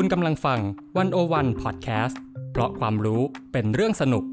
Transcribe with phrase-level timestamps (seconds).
[0.00, 0.60] คุณกำลังฟัง
[0.98, 2.20] One-O-One พอดแคสต์
[2.52, 4.24] เพราะความรู้เป็นเรื่องสนุก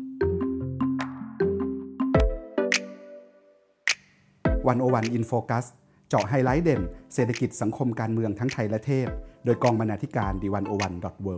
[4.67, 5.65] One-O-One In Focus
[6.09, 6.81] เจาะไฮไลท์เด่น
[7.13, 9.07] เศรษฐกิจสังคมการเมืองทั้งไทยและเทศ
[9.45, 11.35] โดยกองบรรณาธิการ The One-O-One dot wor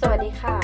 [0.00, 0.56] สวัสดีค่ะ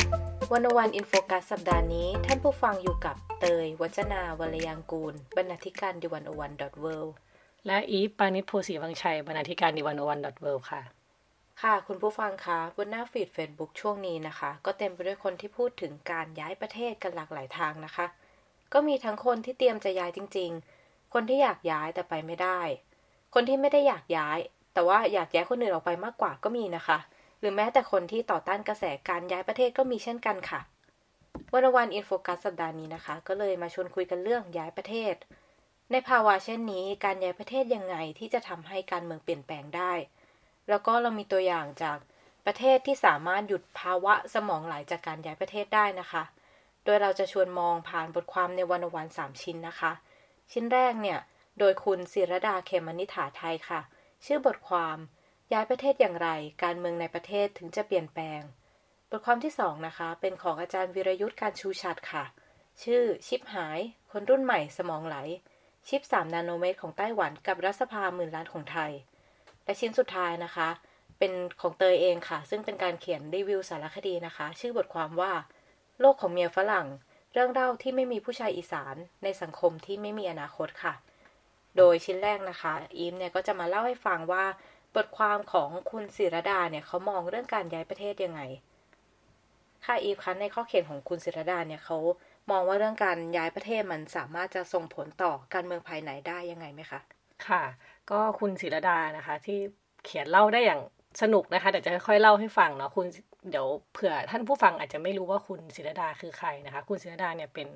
[0.52, 6.86] One-O-One In Focus สัปดาห์นี้ ท่านผู้ฟังอยู่กับเตย วัจนาวรยางกูล บรรณาธิการ The One-O-One dot world
[7.66, 10.80] และอีฟปาณิส โพธิ์ศรีวังชัยบรรณาธิการ The One-O-One dot world ค่ะ
[11.62, 18.06] ค่ะ คุณผู้ฟังคะบนหน้าฟีด Facebook ช่วงนี้นะคะ ก็เต็มไปด้วยคนที่พูดถึงการย้ายประเทศกันหลากหลายทางนะคะ
[18.72, 20.50] ก็มีทั้งคนที่เตรียมจะย้ายจริง
[20.82, 22.60] ๆ คนที่อยากย้ายแต่ไปไม่ได้
[23.34, 24.38] คนที่ไม่ได้อยากย้าย
[24.74, 26.98] แต่ว่าอยากย้ายคนอื่นออกไปมากกว่าก็มีนะคะ
[27.40, 30.60] หรือแม้แต่คนที่ต่อต้านกระแสการย้ายประเทศก็มีเช่นกันค่ะ
[31.52, 35.14] One-O-One In Focus สัปดาห์นี้นะคะ ก็เลยมาชวนคุยกันเรื่องย้ายประเทศ
[35.92, 39.92] ในภาวะเช่นนี้การย้ายประเทศยังไงที่จะทำให้การเมืองเปลี่ยนแปลงได้
[40.68, 41.98] แล้วก็เรามีตัวอย่างจาก
[42.46, 46.22] ประเทศที่สามารถหยุดภาวะสมองไหลจากการย้ายประเทศได้นะคะ
[46.84, 49.92] โดยเราจะชวนมองผ่านบทความในวันวันสามชิ้นนะคะ
[50.52, 51.18] ชิ้นแรกเนี่ย
[51.58, 53.80] โดยคุณศิรดาเขมนิฐาไทยค่ะ
[54.24, 54.98] ชื่อบทความ
[55.52, 56.28] ย้ายประเทศอย่างไร
[56.62, 58.40] การเมืองในประเทศถึงจะเปลี่ยนแปลง
[59.10, 62.24] บทความที่สองนะคะ เป็นของอาจารย์วิรยุทธ์การชูชัดค่ะ
[62.82, 63.78] ชื่อชิปหาย
[64.10, 65.16] คนรุ่นใหม่สมองไหล
[65.88, 68.92] ชิป 3 นาโนเมตรของไต้หวันกับรัฐสภาหมื่นล้านของไทย
[69.64, 70.68] และชิ้นสุดท้ายนะคะ
[71.18, 75.32] เป็นของเตยเองค่ะ ซึ่งเป็นการเขียนรีวิวสารคดีนะคะ ชื่อบทความว่า
[76.00, 76.86] โลกของเมียฝรั่ง
[77.32, 80.94] เรื่องเล่าที่ไม่มีผู้ชายอีสานในสังคมที่ไม่มีอนาคตค่ะ
[81.76, 84.44] โดยชิ้นแรกนะคะอีมเนี่ยก็จะมาเล่าให้ฟังว่า
[84.94, 88.40] บทความของคุณศิรดาเนี่ยเขามองเรื่องการย้ายประเทศยังไง
[89.84, 91.98] ค่ะอีฟคะในข้อเขียนของคุณศิรดาเนี่ยเขา
[92.50, 97.00] มองว่าเรื่องการย้ายประเทศมันสามารถจะส่งผลต่อการเมืองภายในได้ยังไงไหมคะ
[97.48, 97.62] ค่ะ
[98.10, 99.58] ก็คุณศิรดานะคะ ที่
[100.04, 100.80] เขียนเล่าได้อย่าง
[101.22, 103.06] สนุกนะคะเดี๋ยวจะค่อยๆเล่าให้ฟังเนาะคุณ
[103.50, 107.68] เดี๋ยวเผื่อท่านผู้ฟังอาจจะไม่รู้ว่าคุณศิรดาคือใครนะคะ คุณศิรดาเนี่ยเป็น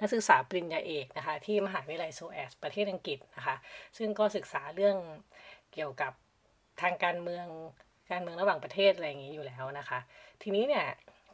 [0.00, 3.56] นักศึกษาปริญญาเอกนะคะ ที่มหาวิทยาลัยโซแอสประเทศอังกฤษนะคะ
[3.96, 4.96] ซึ่งก็ศึกษาเรื่อง
[5.74, 6.12] เกี่ยวกับ
[6.82, 7.46] ทางการเมือง
[8.10, 9.98] การเมืองระหว่างประเทศอะไรอย่างนี้อยู่แล้วนะคะ
[10.42, 10.86] ทีนี้เนี่ย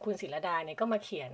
[0.03, 1.31] คุณศิรดาเนี่ยก็มาเขียน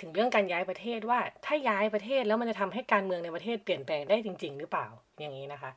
[0.00, 4.86] ถึงเรื่องการย้ายประเทศว่าถ้าย้ายประเทศแล้วมันจะทำให้การเมืองในประเทศเปลี่ยนแปลงได้จริง ๆ หรือเปล่า
[5.20, 5.70] อย่างนี้นะคะ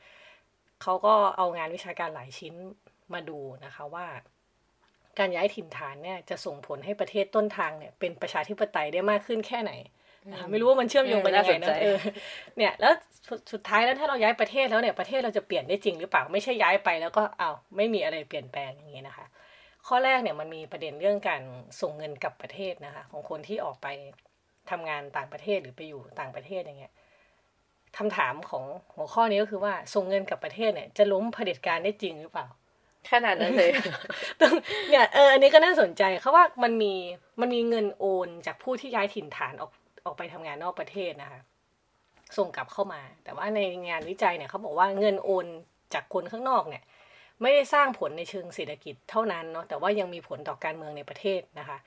[0.82, 2.54] เขาก็เอางานวิชาการหลายชิ้น
[3.14, 4.06] มาดูนะคะว่า
[5.20, 9.72] การย้ายถิ่นฐานเนี่ยจะส่งผลให้ประเทศต้นทางเนี่ยเป็นประชาธิปไตยได้มากขึ้นแค่ไหน
[10.32, 11.98] นะคะไม่รู้ว่ามันเชื่อมโยงกันยังไงนะเออ
[12.58, 12.94] เนี่ยแล้ว
[13.54, 19.26] สุดท้ายแล้วถ้าเราย้ายประเทศแล้วเนี่ยประเทศเราจะเปลี่ยนได้จริงหรือเปล่าไม่ใช่ย้ายไปแล้วก็เอาไม่มีอะไรเปลี่ยนแปลงอย่างนี้นะคะ
[19.88, 21.42] ข้อแรกเนี่ยมันมีประเด็นเรื่องการ
[21.82, 23.88] ส่งเงินกลับประเทศนะคะของคนที่ออกไป
[24.70, 26.94] ทำงานต่างประเทศหรือไปอยู่ต่างประเทศอย่างเงี้ย
[27.98, 28.64] คำถามของ
[28.96, 32.48] หัวข้อนี้ก็คือว่าส่งเงินกลับประเทศเนี่ย จะล้มเผด็จการได้จริงหรือเปล่า
[33.12, 33.72] ขนาดนั้นเลย
[34.90, 36.94] เนี่ยเอออันนี้ก็น่าสนใจเขาว่ามันมี
[37.42, 39.72] มันมีเงินโอนจากผู้ที่ย้ายถิ่นฐานออก
[40.06, 41.40] ออกไปทำงานนอกประเทศนะคะ
[42.38, 43.60] ส่งกลับเข้ามา แต่ว่าใน
[43.90, 45.46] งานวิจัยเนี่ยเขาบอกว่าเงินโอน
[45.94, 46.84] จากคนข้างนอกเนี่ย
[47.42, 51.78] ไม่ได้สร้างผลในเชิงเศรษฐกิจเท่านั้นเนาะแต่ว่ายังมีผลต่อการเมืองในประเทศนะคะ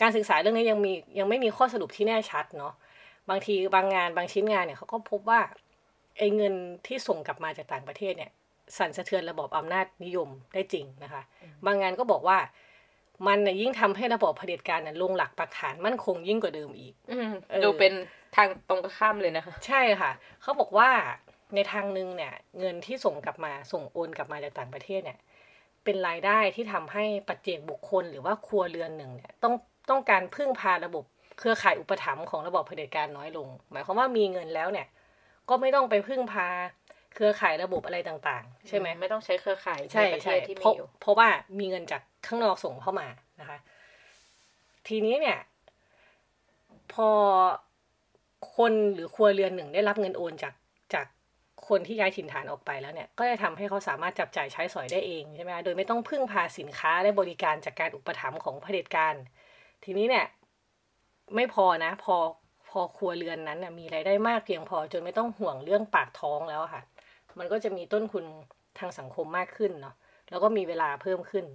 [0.00, 2.74] การศึกษาเรื่องนี้ยังมียังไม่มีข้อสรุปที่แน่ชัดเนาะ
[3.30, 5.40] บางทีบางงานบางชิ้นงานเนี่ยเขาก็พบว่า
[6.18, 6.54] ไอ้เงิน
[6.86, 8.30] ที่ส่งกลับมาจากต่างประเทศเนี่ย
[8.78, 11.22] สั่นสะเทือนระบบอำนาจนิยมได้จริงนะคะ
[11.66, 12.38] บางงานก็บอกว่า
[13.26, 17.30] มันเนี่ยยิ่งทำให้ระบบเผด็จการเนี่ยลงหลักปักฐานมั่นคงยิ่งกว่าเดิมอีกอืม
[17.64, 17.92] ดูเป็น
[18.36, 20.10] ทางตรงข้ามเลยนะคะ ใช่ค่ะ
[20.42, 20.90] เขาบอกว่า
[21.54, 25.18] ในทางหนึ่งเนี่ยเงินที่ส่งกลับมาส่งโอนกลับมาจากต่างประเทศเนี่ย
[25.84, 29.54] เป็นรายได้ที่ทำให้ปัจเจกบุคคลหรือว่าครัวเรือนหนึ่งเนี่ยต้อง
[29.90, 31.04] ต้องการพึ่งพาระบบ
[31.38, 34.86] เครือข่ายอุปถัมภ์ของระบบเผด็จการน้อยลง หมายความว่ามีเงินแล้วเนี่ย
[35.48, 36.48] ก็ไม่ต้องไปพึ่งพา
[37.14, 41.28] เครือข่ายระบบอะไรต่าง ๆ ใช่ไหมไม่ต้องใช้เครือข่ายใช่ในประเทใช่ศที่เพมีราะอยู่เพราะว่า
[41.58, 43.08] มีเงินจากข้างนอกส่งเข้ามา
[43.40, 43.58] นะคะ
[44.88, 45.38] ทีนี้เนี่ย
[46.92, 47.10] พอ
[48.56, 50.54] คนหรือครัวเรือนหนึ่งได้รับเงินโอนจาก
[50.94, 51.06] จาก
[51.68, 59.14] คนที่ย้ายถิ่นฐานออกไปแล้วเนี่ยก็จะทำให้เขาสามารถจับจ่ายใช้สอยได้เองใช่ไหมโดยไม่ต้องพึ่งพาสินค้าและบริการจากการอุปถัมภ์ของเผด็จการ
[59.84, 60.26] ทีนี้เนี่ย
[61.36, 62.16] ไม่พอนะ พอ
[62.70, 66.82] พอครัวเรือนนั้นมีรายได้มากเพียงพอจนไม่ต้องห่วงเรื่องปากท้องแล้วค่ะ
[67.38, 68.24] มันก็จะมีต้นทุน
[68.78, 69.94] ทางสังคมมากขึ้นเนาะ
[70.30, 71.46] แล้วก็มีเวลาเพิ่มขึ้น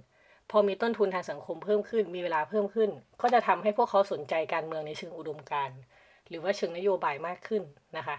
[0.50, 2.90] พอมีต้นทุนทางสังคมเพิ่มขึ้น มีเวลาเพิ่มขึ้น
[3.22, 5.78] ก็จะทำให้พวกเขาสนใจการเมืองในเชิงอุดมการณ์
[6.28, 7.62] หรือว่าเชิงนโยบายมากขึ้น
[7.96, 8.16] นะคะ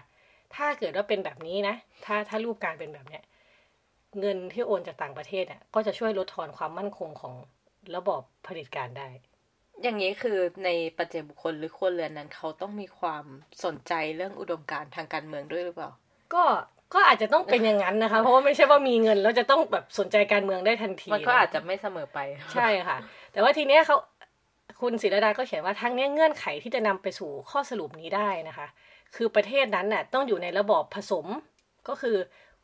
[0.54, 3.22] ถ้าเกิดว่าเป็นแบบนี้นะ ถ้าถ้ารูปการเป็นแบบเนี้ย
[4.20, 7.34] เงินที่โอนจากต่างประเทศอะ ก็จะช่วยลดทอนความมั่นคงของ
[7.96, 9.08] ระบอบเผด็จการได้
[9.82, 13.24] อย่างนี้คือในปัจเจกบุคคลหรือครัวเรือนนั้น เขาต้องมีความ
[13.64, 15.90] สนใจเรื่องอุดมการณ์ทางการเมืองด้วยหรือเปล่า
[16.34, 16.44] ก็
[16.94, 22.18] ก็อาจจะต้องเป็นอย่างนั้นนะคะ เพราะว่าไม่ใช่ว่ามีเงินแล้วจะต้องแบบสนใจการเมืองได้ทันทีมันก็อาจจะไม่เสมอไป
[22.54, 22.98] ใช่ค่ะ
[23.32, 23.96] แต่ว่าทีเนี้ยเขา
[24.80, 28.66] คุณศิรดาก็เขียนว่าทั้งเนี้ยเงื่อนไขที่จะนำไปสู่ข้อสรุปนี้ได้นะคะ
[29.14, 31.26] คือประเทศนั้นน่ะต้องอยู่ในระบอบผสม
[31.88, 32.16] ก็คือ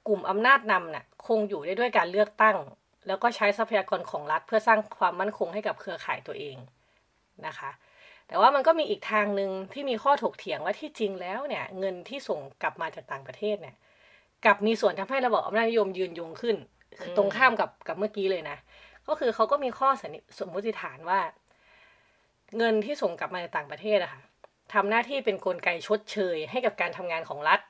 [0.08, 2.56] กลุ่มอำนาจนำน่ะคงอยู่ได้ด้วยการเลือกตั้ง
[3.06, 6.56] แล้วก็ใช้ทรัพยากรของรัฐ เพื่อสร้างความมั่นคงให้กับเครือข่ายตัวเอง
[7.46, 7.70] นะคะ
[8.28, 13.76] แต่ว่ามันก็มีอีกทางหนึ่งที่มีข้อถกเถียงว่าที่จริงแล้วเนี่ยเงินที่ส่งกลับมาจากต่างประเทศเนี่ย
[14.44, 16.56] กลับมีส่วนทำให้ระบอบอำนาจนิยมยืนยงขึ้น
[17.00, 18.56] คือตรงข้ามกับกับเมื่อกี้เลยนะ
[19.08, 21.20] ก็คือเขาก็มีข้อสันนิสมมติฐานว่า
[22.58, 24.22] เงินที่ส่งกลับมาจากต่างประเทศอะค่ะ
[24.74, 27.60] ทำหน้าที่เป็นนกลไกชดเชย ให้กับการทำงานของรัฐ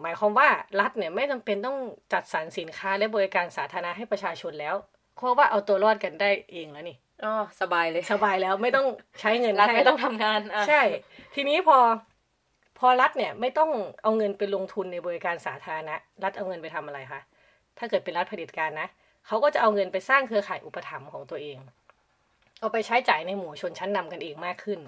[0.00, 0.48] หมายความว่า
[0.80, 1.78] รัฐเนี่ยไม่จำเป็นต้อง
[2.12, 4.74] จัดสรรสินค้าและบริการสาธารณะให้ประชาชนแล้ว
[5.16, 8.86] เพราะว่าเอาตัวรอดกันได้เองแล้วนี่อ๋อสบายเลยสบายแล้วไม่ต้อง
[9.20, 10.82] ใช้เงินรัฐให้ไม่ต้องทำงานอะใช่
[11.34, 11.78] ทีนี้พอ
[12.78, 13.70] พอรัฐเนี่ยไม่ต้อง
[14.02, 15.94] เอาเงินไปลงทุนในบริการสาธารณะ
[16.24, 17.20] รัฐเอาเงินไปทำอะไรคะ
[17.78, 18.88] ถ้าเกิดเป็นรัฐเผด็จการนะ
[19.26, 21.58] เขาก็จะเอาเงินไปสร้างเครือข่ายอุปถัมภ์ของตัวเอง
[22.60, 24.80] เอาไปใช้จ่ายในหมู่ชนชั้นนำกันเองมากขึ้น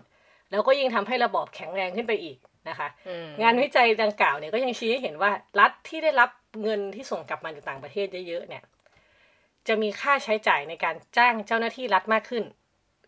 [0.50, 2.36] แล้วก็ยิ่งทำให้ระบอบแข็งแรงขึ้นไปอีก
[2.68, 6.30] นะคะอืมงานวิจัยดังกล่าวเนี่ยก็ยังชี้ให้เห็นว่ารัฐที่ได้รับ
[6.62, 8.62] เงินที่ส่งกลับมาจากต่างประเทศเยอะๆเนี่ย
[9.68, 12.44] จะมีค่าใช้จ่ายในการจ้างเจ้าหน้าที่รัฐมากขึ้น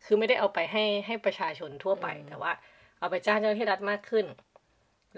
[0.05, 2.53] คือไม่ได้เอาไปให้ให้ประชาชนทั่วไป แต่ว่า
[3.01, 4.25] เอาไปจ้างเจ้าหน้าที่รัฐมากขึ้น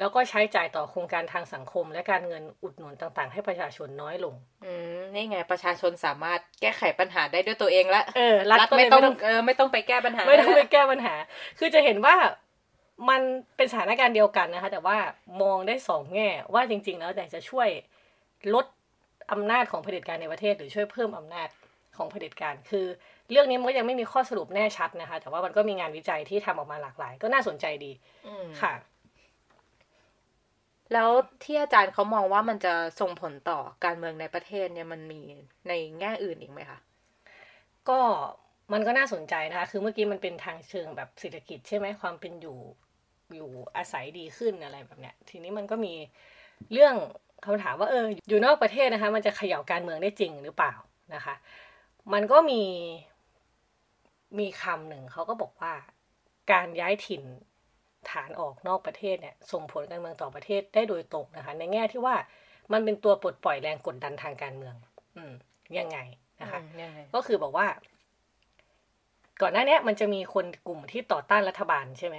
[0.00, 11.14] แล้วก็ใช้จ่ายต่อโครงการทางสังคม และการเงินอุดหนุนต่างๆ ให้ประชาชนน้อยลง อืมนี่ไงประชาชนสามารถแก้ไขปัญหาได้ด้วยตัวเองละเออรัฐก็เลยไม่ต้องไม่ต้องเออไม่ต้องไปแก้ปัญหา ไม่ต้องไปแก้ปัญหา
[11.58, 12.16] คือจะเห็นว่า
[13.08, 13.22] มัน
[13.56, 14.96] เป็นสถานการณ์เดียวกันนะคะ แต่ว่า
[15.42, 17.68] มองได้สองแง่ว่าจริง ๆ แล้วแต่จะช่วย
[18.54, 18.66] ลด
[19.32, 21.48] อำนาจของเผด็จการในประเทศ หรือช่วยเพิ่มอำนาจ
[21.96, 22.86] ของเผด็จการ คือ
[23.30, 27.92] เรื่องนี้มันก็ยังไม่มีข้อสรุปแน่ชัดนะคะ แต่ว่ามันก็มีงานวิจัยที่ทำออกมาหลากหลาย ก็น่าสนใจดี
[28.26, 28.72] อืมค่ะ
[30.92, 31.08] แล้ว
[31.44, 35.20] ที่อาจารย์เขามองว่ามันจะส่งผลต่อการเมืองในประเทศเนี่ยมันมี
[35.68, 36.78] ในแง่อื่นอีกไหมคะ
[37.88, 38.00] ก็
[38.72, 42.58] มันก็น่าสนใจนะคะ คือเมื่อกี้มันเป็นทางเชิงแบบเศรษฐกิจใช่ไหมความเป็นอยู่
[43.34, 45.94] อยู่อาศัยดีขึ้นอะไรแบบเนี้ย ทีนี้มันก็มี
[46.72, 46.94] เรื่อง
[47.46, 50.74] คำถามว่าเอออยู่นอกประเทศนะคะ มันจะเขย่าการเมืองได้จริงหรือเปล่า
[51.14, 51.34] นะคะ
[52.12, 52.62] มันก็มี
[54.38, 55.72] มีคำหนึ่งเขาก็บอกว่า
[56.52, 57.22] การย้ายถิ่น
[58.10, 62.16] ฐานออกนอกประเทศเนี่ยส่งผลการเมืองต่อประเทศได้โดยตรงนะคะ ในแง่ที่ว่า
[62.72, 64.74] มันเป็นตัวปลดปล่อยแรงกดดันทางการเมือง
[65.16, 65.32] อืม
[65.78, 65.98] ยังไง
[66.40, 67.66] นะคะอืมยังไงก็คือบอกว่า
[69.42, 72.18] ก่อนหน้าเนี้ยมันจะมีคนกลุ่มที่ต่อต้านรัฐบาลใช่ไหม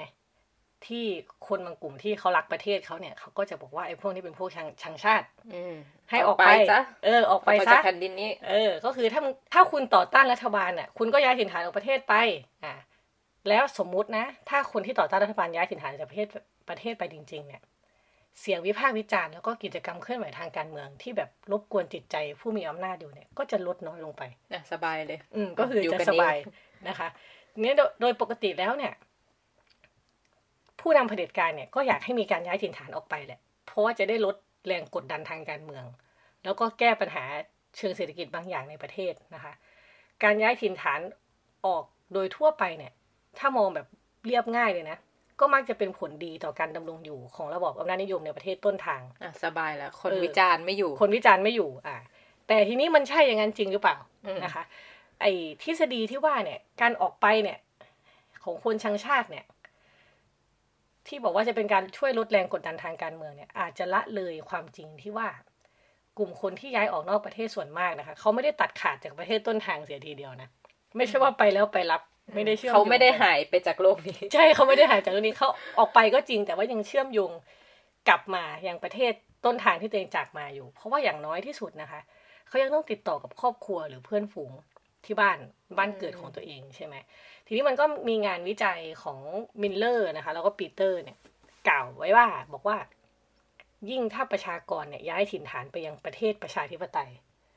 [0.88, 1.06] ที่
[1.48, 5.76] คนบางกลุ่มที่เขารักประเทศเขาเนี่ยเขาก็จะบอกว่าไอ้พวกนี้เป็นพวกชังชังชาติ อืม
[6.10, 12.14] ให้ออกไปซะเออ ออกไปออกซะจากแผ่นดินนี้ เออ ก็คือถ้ามึงถ้าคุณต่อต้านรัฐบาลน่ะ คุณก็ย้ายถิ่นฐานออกประเทศไป
[12.64, 12.74] อ่า
[13.50, 16.28] แล้วสมมุตินะ ถ้าคนที่ต่อต้านรัฐบาลย้ายถิ่นฐานจากประเทศ
[16.70, 17.62] ประเทศไปจริง ๆ เนี่ย
[18.42, 24.24] เสียงวิพากษ์วิจารณ์แล้วก็กิจกรรมเคลื่อนไหวทางการเมืองที่แบบรบกวนจิตใจผู้มีอำนาจอยู่เนี่ย ก็จะลดน้อยลงไป
[24.54, 26.46] อะสบายเลย อืมก็คืออยู่จะกันสบายเอง
[26.88, 27.08] นะคะ
[27.62, 28.94] เนี่ยโดยโดยปกติแล้วเนี่ย
[30.80, 34.36] ผู้นำเผด็จการเนี่ยก็อยากให้มีการย้ายถิ่นฐานออกไปแหละ เพราะว่าจะได้ลด
[34.68, 35.86] แรงกดดันทางการเมือง
[36.44, 37.24] แล้วก็แก้ปัญหา
[37.78, 39.54] เชิงเศรษฐกิจบางอย่างในประเทศนะคะ
[40.24, 41.00] การย้ายถิ่นฐาน
[41.66, 41.84] ออก
[42.14, 42.94] โดยทั่วไปเนี่ย
[43.40, 43.88] ถ้ามองแบบ
[44.26, 44.98] เรียบง่ายเลยนะ
[45.40, 51.98] ก็มักจะเป็นผลดีต่อการดำรงอยู่ของระบอบอำนาจนิยมในประเทศต้นทางอะสบายแล้วคนเออวิจารณ์ไม่อยู่ คนวิจารณ์ไม่อยู่ อ่า
[52.48, 54.64] แต่ทีนี้มันใช่อย่างนั้นจริงหรือเปล่าอืมนะคะ
[55.22, 55.32] ไอ้
[55.64, 57.58] ทฤษฎีที่ว่าเนี่ย การออกไปเนี่ย
[58.44, 59.46] ของคนชังชาติเนี่ย
[61.08, 65.28] ที่บอกว่าจะเป็นการช่วยลดแรงกดดันทางการเมืองเนี่ย อาจจะละเลยความจริงที่ว่า
[66.18, 70.50] กลุ่มคนที่ย้ายออกนอกประเทศส่วนมากนะคะ เขาไม่ได้ตัดขาดจากประเทศต้นทางเสียทีเดียวนะ
[70.98, 72.02] ไม่ใช่ว่าไปแล้วไปรับ
[72.36, 77.32] ไม่ได้เชื่อมเขาไม่ได้โยงกันหายไปจากโลกนี้ ใช่เขาไม่ได้หายจากเรื่องนี้เขาออกไปก็จริง แต่ว่ายังเชื่อมโยง
[78.08, 79.14] กลับมายังประเทศ
[79.46, 82.00] ต้นทางที่ตัวเองจากมาอยู่ เพราะว่าอย่างน้อยที่สุดนะคะ
[82.48, 84.52] เขายังต้องติดต่อกับครอบครัวหรือเพื่อนฝูง
[85.06, 85.38] ที่บ้าน
[85.78, 86.96] บ้านเกิดของตัวเองใช่ไหม
[87.46, 89.20] ทีนี้มันก็มีงานวิจัยของ
[89.62, 91.18] มิลเลอร์นะคะ แล้วก็ปีเตอร์เนี่ย
[91.68, 92.78] กล่าวไว้ว่าบอกว่า
[93.90, 97.12] ยิ่งถ้าประชากรเนี่ยย้ายถิ่นฐานไปยังประเทศประชาธิปไตย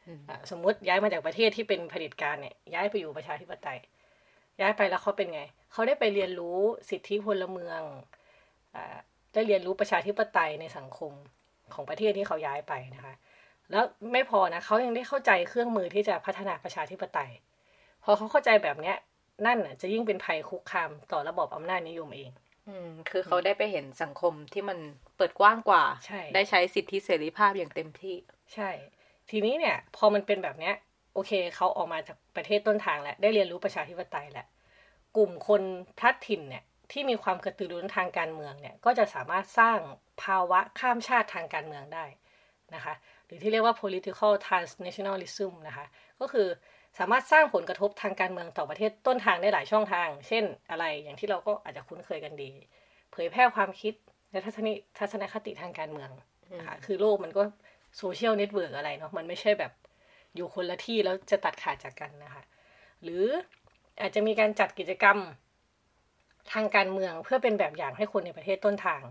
[0.07, 3.79] อืมอะสมมุติย้ายมาจากประเทศที่เป็นเผด็จการเนี่ยย้ายไปอยู่ประชาธิปไตย
[4.61, 5.43] ย้ายไปแล้วเขาเป็นไง
[5.73, 6.59] เขาได้ไปเรียนรู้
[6.91, 7.81] สิทธิพลเมือง
[8.75, 8.97] อ่า
[9.35, 11.13] ได้เรียนรู้ประชาธิปไตยในสังคม
[11.75, 13.15] ของประเทศที่เขาย้ายไปนะคะ
[13.71, 17.31] แล้วไม่พอนะเขายังได้เข้าใจเครื่องมือที่จะพัฒนาประชาธิปไตย
[18.05, 18.97] พอเขาเข้าใจแบบเนี้ย
[19.47, 22.31] นั่นน่ะจะยิ่งเป็นภัยคุกคามต่อระบอบอำนาจนิยมเอง
[22.69, 24.79] อืม คือเขาได้ไปเห็นสังคมที่มัน
[25.17, 28.17] เปิดกว้างกว่าใช่ได้ใช้สิทธิเสรีภาพอย่างเต็มที่
[28.55, 28.71] ใช่
[29.31, 30.75] ทีนี้เนี่ย พอมันเป็นแบบเนี้ย
[31.15, 34.47] โอเคเขาออกมาจากประเทศต้นทางแล้วได้เรียนรู้ประชาธิปไตยแล้ว
[35.17, 35.63] กลุ่มคน
[35.99, 39.79] พลัดถิ่นเนี่ยที่มีความกระตือรือร้นทางการเมืองเนี่ยก็จะสามารถสร้าง
[40.23, 42.05] ภาวะข้ามชาติทางการเมืองได้
[42.75, 42.95] นะคะ
[43.27, 45.87] หรือที่เรียกว่า political transnationalism นะคะ
[46.21, 46.49] ก็คือ
[46.99, 52.51] สามารถสร้างผลกระทบทางการเมืองต่อประเทศต้นทางได้หลายช่องทาง เช่นอะไรอย่างที่เราก็อาจจะคุ้นเคยกันดี
[53.13, 53.95] เผยแพร่ความคิด
[54.31, 54.69] และทัศน
[54.99, 56.11] ทัศนคติทางการเมือง
[56.59, 57.43] นะคะคือโลกมันก็
[57.99, 59.73] social network อะไรเนาะมันไม่ใช่แบบ
[60.37, 62.43] อยู่คนละที่แล้วจะตัดขาดจากกันนะคะ
[63.03, 63.25] หรือ
[64.01, 65.19] อาจจะมีการจัดกิจกรรม
[66.53, 69.03] ทางการเมืองเพื่อเป็นแบบอย่างให้คนในประเทศต้นทาง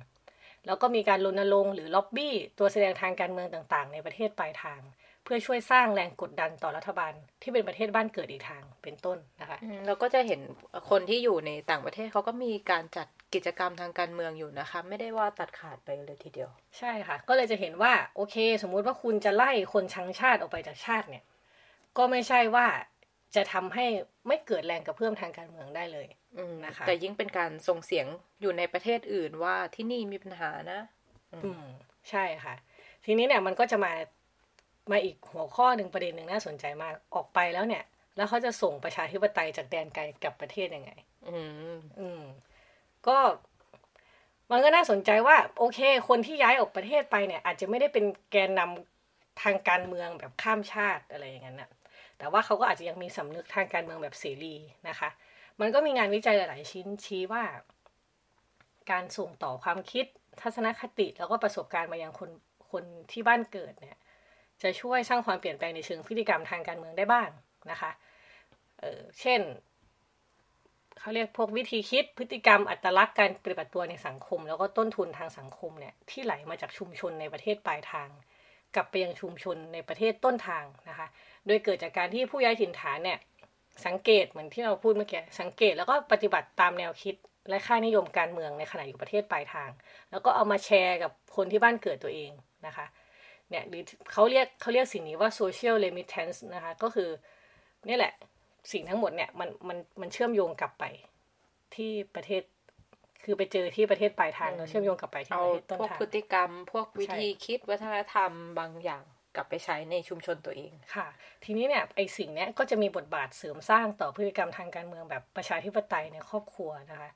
[0.65, 4.81] แล้วก็มีการรณรงค์หรือล็อบบี้ ตัวแสดงทางการเมืองต่างๆ ในประเทศปลายทาง
[5.23, 10.41] เพื่อช่วยสร้างแรงกดดันต่อรัฐบาลที่เป็นประเทศบ้านเกิดอีกทางเป็นต้นนะคะเราก็จะเห็น
[10.89, 21.23] คนที่อยู่ในต่างประเทศเขาก็มีการจัด กิจกรรมทางการเมืองอยู่นะคะ ไม่ได้ว่าตัดขาดไปเลยทีเดียว ใช่ค่ะ ก็เลยจะเห็นว่าโอเค สมมุติว่าคุณจะไล่คนชังชาติออกไปจากชาติเนี่ย
[21.97, 22.67] ก็ไม่ใช่ว่า
[23.35, 23.85] จะทำให้
[24.27, 28.07] ไม่เกิดแรงกระเพื่อมทางการเมืองได้เลยอืมนะคะแต่ยิ่งเป็นการส่งเสียง
[28.41, 30.79] อยู่ในประเทศอื่นว่าที่นี่มีปัญหานะ
[31.33, 31.65] อืม
[32.09, 32.55] ใช่ค่ะ
[33.05, 33.93] ทีนี้เนี่ยมันก็จะมา
[34.91, 37.83] มาอีกหัวข้อหนึ่งประเด็นหนึ่งน่าสนใจมากออกไปแล้วเนี่ย
[38.17, 40.91] แล้วเขาจะส่งประชาธิปไตยจากแดนไกลกลับประเทศยังไง
[41.29, 41.39] อื
[41.75, 42.21] มอืม
[43.07, 43.17] ก็
[44.51, 51.69] มันก็น่าสนใจว่าโอเค คนที่ย้ายออกประเทศไปเนี่ย อาจจะไม่ได้เป็นแกนนำทางการเมืองแบบข้ามชาติอะไรอย่างนั้นนะ
[52.17, 54.55] แต่ว่าเขาก็อาจจะยังมีสำนึกทางการเมืองแบบเสรี
[54.89, 55.09] นะคะ
[55.59, 57.43] มันก็มีงานวิจัยหลาย ๆ ชิ้นชี้ว่า
[58.91, 60.05] การส่งต่อความคิด
[60.41, 62.31] ทัศนคติแล้วก็ประสบการณ์มายังคน
[62.71, 63.97] คนที่บ้านเกิดเนี่ย
[64.61, 67.29] จะช่วยสร้างความเปลี่ยนแปลงในเชิงพฤติกรรมทางการเมืองได้บ้าง
[67.71, 67.91] นะคะ
[68.79, 69.41] เออเช่น
[71.03, 78.09] เขาเรียกพวกวิธีคิดพฤติกรรมอัตลักษณ์การปฏิบัติตัวในสังคม แล้วก็ต้นทุนทางสังคมเนี่ยที่ไหลมาจากชุมชนในประเทศปลายทาง
[78.75, 81.07] กลับไปยังชุมชนในประเทศต้นทางนะคะ
[81.45, 83.17] โดยเกิดจากการที่ผู้ย้ายถิ่นฐานเนี่ย
[83.85, 87.15] สังเกตเหมือนที่เราพูดเมื่อกี้สังเกตแล้วก็ปฏิบัติตามแนวคิด
[87.49, 89.69] และค่านิยมการเมืองในขณะอยู่ประเทศปลายทาง
[90.11, 92.31] แล้วก็เอามาแชร์กับคนที่บ้านเกิดตัวเอง
[92.65, 92.85] นะคะ
[93.49, 97.09] เนี่ยหรือเขาเรียกเขาเรียกสิ่งนี้ว่า social remittance นะคะ ก็คือ
[97.89, 98.13] นี่แหละ
[98.71, 100.83] สิ่งทั้งหมดเนี่ยมันมันมันเชื่อมโยงกลับไป
[101.75, 102.43] ที่ประเทศ
[103.23, 109.03] คือไปเจอที่ประเทศปลายทางแล้วเชื่อมโยงกลับไปที่เอาประเทศต้นพวกทางพฤติกรรม พวกวิใช่ธีคิดวัฒนธรรมบางอย่าง
[109.35, 111.07] กลับไปใช้ในชุมชนตัวเองค่ะ
[111.43, 117.09] ทีนี้เนี่ยไอสิ่งเนี้ยก็จะมีบทบาทเสริมสร้างต่อพฤติกรรมทางการเมืองแบบประชาธิปไตยในครอบครัวนะคะ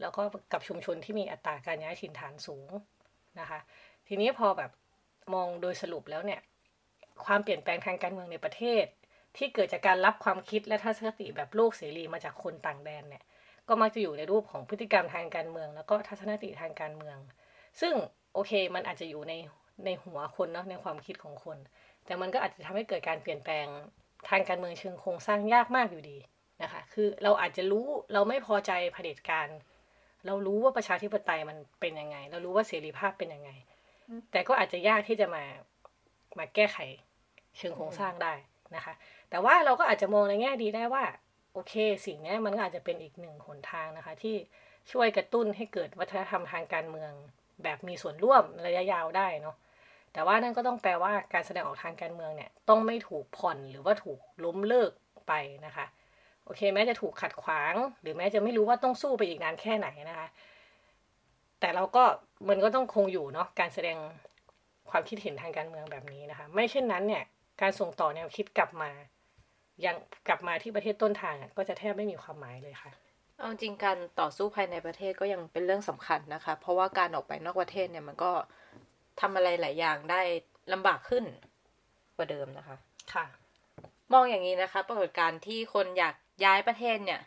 [0.00, 2.70] แล้วก็กับชุมชนที่มีอัตราการย้ายถิ่นฐานสูง
[3.40, 3.60] นะคะ
[4.08, 4.70] ทีนี้พอแบบ
[5.34, 6.40] มองโดยสรุปแล้วเนี่ย
[7.26, 8.84] ความเปลี่ยนแปลงทางการเมืองในประเทศ
[9.36, 13.22] ที่เกิดจากการรับความคิดและทัศนคติแบบโลกเสรีมาจากคนต่างแดนเนี่ย
[13.68, 17.18] ก็มักจะอยู่ในรูปของพฤติกรรมทางการเมือง แล้วก็ทัศนคติทางการเมือง
[17.80, 17.94] ซึ่ง
[18.34, 19.34] โอเคมันอาจจะอยู่ใน
[19.84, 21.58] ในหัวคนเนาะในความคิดของคน
[22.06, 23.66] แต่มันก็อาจจะทำให้เกิดการเปลี่ยนแปลง
[24.28, 26.18] ทางการเมืองเชิงโครงสร้างยากมากอยู่ดี
[26.62, 29.48] นะคะ คือเราอาจจะรู้เราไม่พอใจเผด็จการ
[30.26, 33.50] เรารู้ว่าประชาธิปไตยมันเป็นยังไง เรารู้ว่าเสรีภาพเป็นยังไง
[34.32, 35.44] แต่ก็อาจจะยากที่จะมา
[36.38, 36.78] มาแก้ไข
[37.58, 38.32] เชิงโครงสร้างได้
[38.76, 38.94] นะคะ
[39.30, 41.04] แต่ว่าเราก็อาจจะมองในแง่ดีได้ว่า
[41.52, 41.74] โอเค
[42.06, 44.36] สิ่งนี้มันก็อาจจะเป็นอีกหนึ่งหนทางนะคะ ที่
[44.92, 47.12] ช่วยกระตุ้นให้เกิดวัฒนธรรมทางการเมือง
[47.62, 49.56] แบบมีส่วนร่วมระยะยาวได้เนาะ
[50.12, 54.90] แต่ว่านั่นก็ต้องแปลว่าการแสดงออกทางการเมืองเนี่ยต้องไม่ถูกผ่อนหรือว่าถูกล้มเลิก
[55.28, 55.32] ไป
[55.66, 55.86] นะคะ
[56.44, 60.28] โอเค แม้จะถูกขัดขวาง หรือแม้จะไม่รู้ว่าต้องสู้ไปอีกนานแค่ไหนนะคะ
[61.60, 62.04] แต่เราก็
[62.48, 63.96] มันก็ต้องคงอยู่เนาะการแสดง
[64.90, 67.24] ความคิดเห็นทางการเมืองแบบนี้นะคะ ไม่เช่นนั้นเนี่ย
[67.60, 68.90] การส่งต่อแนวคิดกลับมา
[69.86, 69.96] ยัง
[70.28, 72.92] กลับมาที่ประเทศต้นทางอะก็จะแทบไม่มีความหมายเลยค่ะ
[73.38, 78.32] เอาจริงการต่อสู้ภายในประเทศก็ยังเป็นเรื่องสำคัญนะคะ เพราะว่าการออกไปนอกประเทศเนี่ยมันก็
[79.20, 80.22] ทำอะไรหลายอย่างได้
[80.72, 81.24] ลำบากขึ้น
[82.16, 82.76] กว่าเดิมนะคะ
[83.14, 83.26] ค่ะ
[84.12, 87.20] มองอย่างนี้นะคะ ปรากฏการณ์ที่คนอยากย้ายประเทศเนี่ย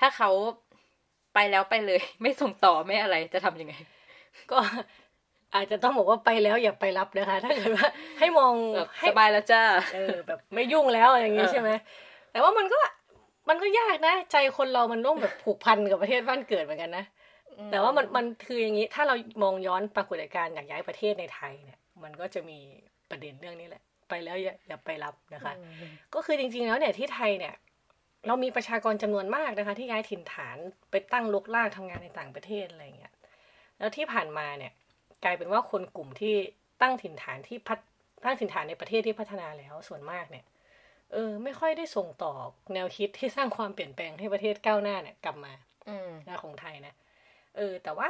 [0.00, 0.30] ถ้าเขา
[1.34, 3.74] ไปแล้วไปเลย ไม่ส่งต่อไม่อะไรจะทำยังไง
[4.52, 4.58] ก็
[5.54, 7.86] อาจจะต้องบอกว่าไปแล้วอย่าไปรับนะคะ ถ้าเกิดว่า
[8.18, 9.62] ให้มองแบบให้สบายแล้วจ้า
[9.94, 11.70] เออแบบไม่ยุ่งแล้วอะไรอย่างงี้เออใช่ไหม
[12.32, 12.78] แต่ว่ามันก็
[13.48, 17.04] มันก็ยากนะ ใจคนเรามันต้องแบบผูกพันกับประเทศบ้านเกิดเหมือนกันนะ
[17.70, 22.58] แต่ว่ามันมันคืออย่างนี้ ถ้าเรามองย้อนปรากฏการณ์อยากย้ายประเทศในไทยเนี่ย มันก็จะมี
[23.10, 25.54] ประเด็นเรื่องนี้แหละ ไปแล้วอย่าอย่าไปรับนะคะ
[26.14, 27.54] ก็คือจริง ๆ แล้วเนี่ยที่ไทยเนี่ย
[28.26, 30.56] เรามีประชากรจำนวนมากนะคะ ที่ย้ายถิ่นฐาน
[30.90, 33.12] ไปตั้งลกลากทำงานในต่างประเทศอะไรอย่างเงี้ย
[33.78, 34.72] แล้วที่ผ่านมาเนี่ย
[35.24, 36.34] กลายเป็นว่าคนกลุ่มที่
[36.82, 37.78] ตั้งถิ่นฐานที่พัฒ
[38.24, 40.44] ตั้งถิ่นฐานในประเทศที่พัฒนาแล้วส่วนมากเนี่ย
[41.12, 42.32] เออ ไม่ค่อยได้ส่งต่อ
[42.74, 45.52] แนวคิดที่สร้างความเปลี่ยนแปลงให้ประเทศก้าวหน้าเนี่ยกลับมา
[45.88, 46.94] อืมนะของไทยนะ
[47.56, 48.08] เออ แต่ว่า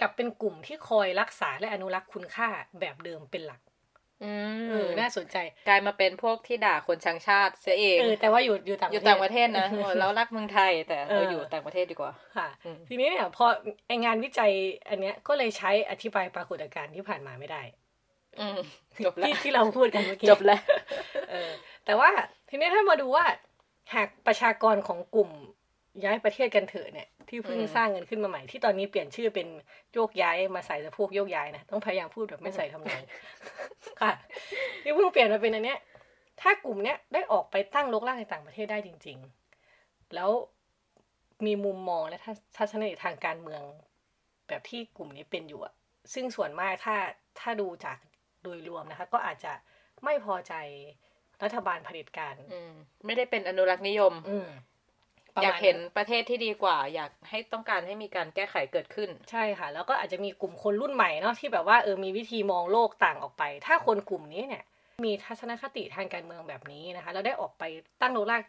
[0.00, 2.48] กลับเป็นกลุ่มที่คอยรักษาและอนุรักษ์คุณค่า
[2.80, 3.60] แบบเดิมเป็นหลัก
[4.24, 4.32] อื
[4.70, 5.36] เออมน่าสนใจ
[5.68, 13.46] กลายมาเป็นพวกที่ด่าคนชังชาติเสียเองเออแต่ว่าอยู่อยู่ต่างอยู่ต่างประเทศนะเออเรารักเมืองไทยแต่เออเราอยู่ต่างประเทศดีกว่าค่ะอืมทีนี้เนี่ยพอ
[13.86, 14.52] ไองานวิจัย
[14.88, 17.62] อันเนี้ยก็เลยใช้อธิบายปรากฏการณ์ที่ผ่านมาไม่ได้
[18.40, 18.58] อืม
[19.04, 20.60] จบแล้วที่ที่เราพูดกันเมื่อกี้จบแล้ว
[21.30, 21.50] เออ
[21.84, 22.10] แต่ว่า
[22.48, 23.24] ทีนี้ถ้ามาดูว่า
[23.94, 25.30] หากประชากรของกลุ่ม
[26.04, 29.48] ย้ายประเทศกันเถอะเนี่ย ที่เพิ่งอืมสร้างเงินขึ้นมาใหม่ที่ตอนนี้เปลี่ยนชื่อเป็น
[29.94, 33.02] โยกย้ายมาใส่สะโพกโยกย้ายนะต้องพยายามพูดแบบไม่ใส่ทำนอง
[34.00, 34.12] ค่ะ
[34.82, 35.78] ที่เพิ่งเปลี่ยนมาเป็นอันเนี้ย
[36.40, 39.18] ถ้ากลุ่มเนี้ยได้ออกไปตั้งรกรากในต่างประเทศได้จริง
[39.66, 40.30] ๆ แล้ว
[41.46, 42.18] มีมุมมองและ
[42.56, 43.62] ทัศนคติทางการเมือง
[44.48, 45.74] แบบที่กลุ่มนี้เป็นอยู่อะ
[46.14, 46.96] ซึ่งส่วนมากถ้า
[47.40, 47.98] ถ้าดูจาก
[48.42, 49.52] โดยรวมนะคะ ก็อาจจะ
[50.04, 50.54] ไม่พอใจ
[51.42, 52.72] รัฐบาลเผด็จการอืม
[53.06, 54.14] ไม่ได้เป็นอนุรักษ์นิยม
[55.34, 64.64] อืมประอยากมณเห็นประเทศที่ดีกว่า อยากให้ต้องการให้มีการแก้ไขเกิดขึ้น ใช่ค่ะ แล้วก็อาจจะมีกลุ่มคนรุ่นใหม่เนาะที่แบบว่าเออมีวิธีมองโลกต่างออกไป ถ้าคนกลุ่มนี้เนี่ย
[65.04, 67.62] มีทัศนคติทางการเมืองแบบนี้นะคะแล้วได้ออกไป
[68.00, 68.42] ตั้งโลกราก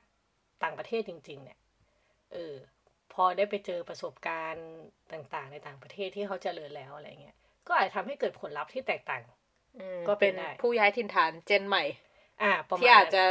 [0.64, 1.58] ต่างประเทศจริง ๆ เนี่ย
[2.34, 2.56] เออ
[3.14, 4.68] พอได้ไปเจอประสบการณ์
[5.14, 7.36] ต่างๆ ในต่างประเทศที่เขาเจริญแล้วอะไรเงี้ย
[7.68, 9.24] ก็อาจจะทำให้เกิดผลลัพธ์ที่แตกต่าง
[9.78, 11.84] อืมก็เป็เป็นนได้ผู้ย้ายถิ่นฐานเจนใหม่
[12.42, 13.24] อ่าประมาณที่อาจนั้นจะ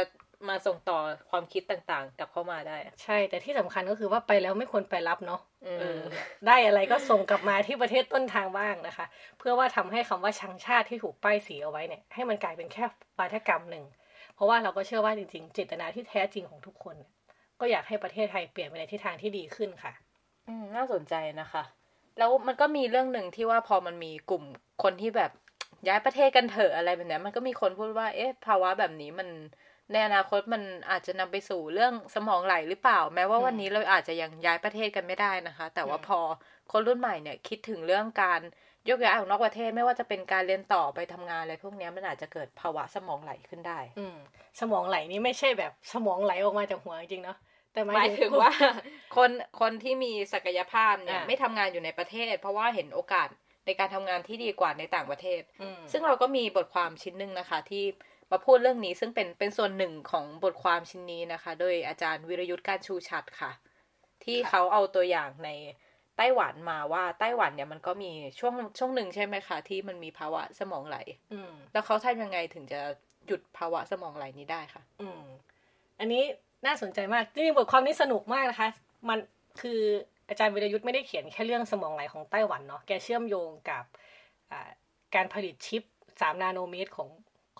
[0.49, 0.97] มาส่งต่อ
[1.29, 6.01] ความคิดต่างๆ กลับเข้ามาได้ ใช่ แต่ที่สำคัญก็คือว่าไปแล้วไม่ควรไปรับเนาะอืมเออ
[6.47, 9.05] ได้อะไรก็ส่งกลับมาที่ประเทศต้นทางบ้างนะคะ
[9.37, 12.83] เพื่อว่าทำให้คำว่าชังชาติที่ถูกป้ายสีเอาไว้เนี่ย ให้มันกลายเป็นแค่
[13.19, 13.85] วาทกรรมหนึ่ง
[14.35, 17.11] เพราะว่าเราก็เชื่อว่าจริงๆ เจตนาที่แท้จริงของทุกคนเนี่ย
[17.59, 19.93] ก็อยากให้ประเทศไทยเปลี่ยนไปในทิศทางที่ดีขึ้นค่ะ
[20.47, 21.63] อืมน่าสนใจนะคะ
[22.17, 24.43] แล้วมันก็มีเรื่องหนึ่งที่ว่าพอมันมีกลุ่ม
[24.83, 25.31] คนที่แบบ
[25.87, 29.27] ย้ายประเทศกันเถอะอะไรแบบเนี้ยมันก็มีคนพูดว่า เอ๊ะ ภาวะแบบนี้มัน
[29.91, 36.19] ในอนาคตมันอาจจะนำไปสู่เรื่องสมองไหลหรือเปล่า แม้ว่าอืมวันนี้เราอาจจะยังย้ายประเทศกันไม่ได้นะคะ แต่ว่าอืมพอ
[36.71, 38.41] คนรุ่นใหม่เนี่ยคิดถึงเรื่องการ
[38.89, 44.17] ยกย้ายออกนอกประเทศไม่ว่าจะเป็นการเรียนต่อไปทำงานอะไรพวกเนี้ยมันอาจจะเกิดภาวะสมองไหลขึ้นได้ อืม
[44.59, 47.37] สมองไหลนี่ไม่ใช่แบบสมองไหลออกมาจากหัวจริงๆเนาะ
[47.73, 48.51] แต่หหมามายยถึถึงงว่า
[49.15, 53.27] คนคนที่มีศักยภาพเนี่ยอ่าไม่ทำงานอยู่ในประเทศ เพราะว่าเห็นโอกาส
[53.65, 57.83] ในการทำงานที่ดีกว่าในต่างประเทศอืมซึ่งเราก็มีบทความชิ้นหนึ่งนะคะที่
[58.31, 63.51] มาพูดเรื่องนี้ซึ่งเป็นเป็นส่วนหนึ่งของบทความชิ้นนี้นะคะ โดยอาจารย์วิรยุทธ์การชูชัดค่ะ
[64.23, 65.49] ที่เขาเอาตัวอย่างใน
[66.17, 70.97] ไต้หวันมาว่าไต้หวันเนี่ยมันก็มีช่วงช่วงหนึ่งใช่ไหมคะที่มันมีภาวะสมองไหล
[71.33, 72.81] อืมแล้วเขาทำยังไงถึงจะ
[73.27, 75.23] หยุดภาวะสมองไหลนี้ได้ค่ะ อืม
[75.99, 76.23] อันนี้
[76.65, 78.69] น่าสนใจมากจริงๆบทความนี้สนุกมากนะคะ
[79.09, 79.19] มัน
[79.61, 79.79] คือ
[80.29, 83.83] อาจารย์วิรยุทธ์ไม่ได้เขียนแค่เรื่องสมองไหลของไต้หวันเนาะแกเชื่อมโยงกับ
[84.51, 84.69] อ่า
[85.15, 85.83] การผลิตชิป
[86.21, 87.09] สามนาโนเมตรของ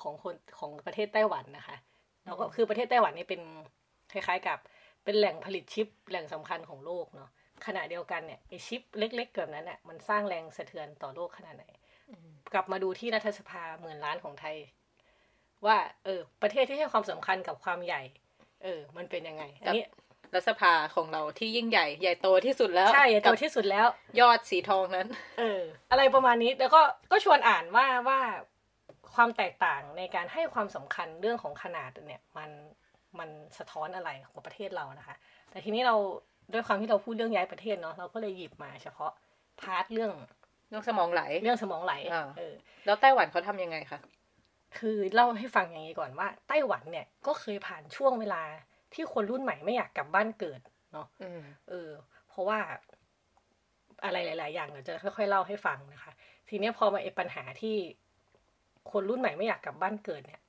[0.01, 1.77] ของคนของประเทศไต้หวันนะคะ
[2.25, 3.41] แล้วก็คือประเทศไต้หวันนี่เป็น
[4.11, 4.59] คล้าย ๆ กับ
[5.03, 7.29] เป็นแหล่งผลิตชิปแหล่งสำคัญของโลกเนาะ
[7.65, 11.65] ขณะเดียวกันเนี่ยไอชิปเล็กๆแบบนั้นเนี่ยมันสร้างแรงสะเทือนต่อโลกขนาดไหน
[12.53, 14.55] กลับมาดูที่รัฐสภาหมื่นล้านของไทย
[15.65, 18.01] ว่าเออ ประเทศที่ให้ความสำคัญกับความใหญ่
[18.63, 19.85] เออ มันเป็นยังไงอันนี้
[20.33, 23.87] รัฐสภาของเราที่ยิ่งใหญ่ใหญ่โตที่สุดแล้วใช่ใหญ่โตกับที่สุดแล้ว
[24.19, 25.07] ยอดสีทองนั้น
[25.39, 26.81] เออ อะไรประมาณนี้แล้วก็
[27.11, 28.19] ก็ชวนอ่านว่าว่า
[29.15, 32.49] ความแตกต่างในการให้ความสำคัญเรื่องของขนาดเนี่ยมัน
[33.19, 35.15] มันสะท้อนอะไรของประเทศเรานะคะ
[35.51, 35.95] แต่ทีนี้เรา
[36.53, 39.11] ด้วยความที่เราพูดเรื่องย้ายประเทศเนาะเราก็เลยหยิบมาเฉพาะ
[39.61, 40.11] part เรื่อง
[40.69, 42.53] เรื่องสมองไหลเรื่องสมองไหลอ่าเออ
[42.85, 43.99] แล้วไต้หวันเขาทำยังไงคะ
[44.77, 48.41] คือเล่าให้ฟังอย่างนี้ก่อนว่า ไต้หวันเนี่ยก็เคยผ่านช่วงเวลา
[48.93, 50.61] ที่คนรุ่นใหม่ไม่อยากกลับบ้านเกิด
[50.93, 51.89] เนาะอืมเออ
[52.29, 52.59] เพราะว่า
[54.03, 56.11] อะไรหลาย ๆ อย่างเดี๋ยวจะค่อย ๆ เล่าให้ฟังนะคะ
[56.49, 57.75] ทีเนี้ยพอมาไอ้ปัญหาที่
[58.91, 60.41] คนรุ่นใหม่ไม่อยากกลับบ้านเกิดเนี่ย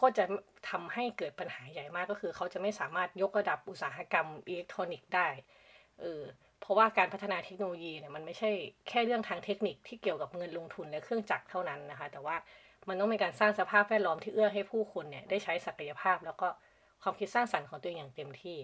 [0.00, 0.24] ก็จะ
[0.70, 5.28] ทำให้เกิดปัญหาใหญ่มากก็คือ เขาจะไม่สามารถยกระดับอุตสาหกรรมอิเล็กทรอนิกส์ได้
[6.00, 6.22] เออ
[6.60, 8.50] เพราะว่าการพัฒนาเทคโนโลยีเนี่ยมันไม่ใช่
[8.88, 12.36] แค่เรื่องทางเทคนิคที่เกี่ยวกับเงินลงทุนและเครื่องจักรเท่านั้นนะคะ แต่ว่า
[12.88, 16.48] มันต้องมีการสร้างสภาพแวดล้อมที่เอื้อให้ผู้คนเนี่ยได้ใช้ศักยภาพ แล้วก็
[17.02, 18.58] ความคิดสร้างสรรค์ของตัวเองอย่างเต็มที่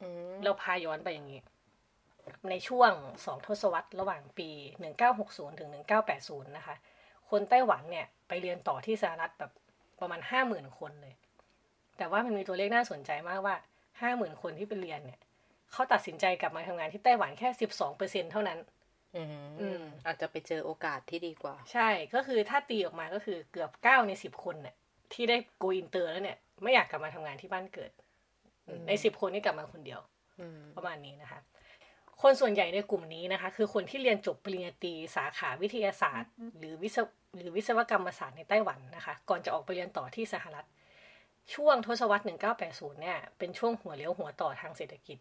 [0.00, 1.40] อืมเราพาย้อนไปอย่างนี้
[2.50, 2.92] ในช่วง
[3.24, 4.48] สองทศวรรษระหว่างปี
[5.04, 5.70] 1960 ถึง
[6.12, 6.76] 1980 นะคะ
[7.30, 9.52] คนไต้หวันเนี่ยไปเรียนต่อที่สหรัฐแบบ
[10.00, 11.14] ประมาณ50,000คนเลย
[11.98, 13.56] แต่ว่ามันมีตัวเลขน่าสนใจมากว่า
[13.98, 15.20] 50,000คนที่ไปเรียนเนี่ย
[15.72, 17.48] เขาตัดสินใจกลับมาทำงานที่ไต้หวันแค่
[17.90, 18.58] 12%เท่านั้น
[19.16, 19.28] อืม
[19.60, 24.74] อืมอาจจะไปเจอโอกาสที่ดีกว่า ใช่ก็คือถ้าตีออกมาก็คือเกือบ9ใน10คนเนี่ย
[25.12, 27.90] ที่ได้ go inter แล้วเนี่ย ไม่อยากกลับมาทำงานที่บ้านเกิด
[28.66, 30.00] อืมใน10คนนี่กลับมาคนเดียว
[30.40, 31.40] อืมประมาณนี้นะคะ
[32.22, 40.66] คนส่วนใหญ่ในกลุ่มนี้นะคะ คือคนที่เรียนจบปริญญาตรีสาขาวิทยาศาสตร์ หรือวิศว หรือวิศวกรรมศาสตร์ในไต้หวันนะคะ ก่อนจะออกไปเรียนต่อที่สหรัฐ
[41.54, 42.24] ช่วงทศวรรษ
[42.62, 45.18] 1980 เนี่ย เป็นช่วงหัวเลี้ยวหัวต่อทางเศรษฐกิจ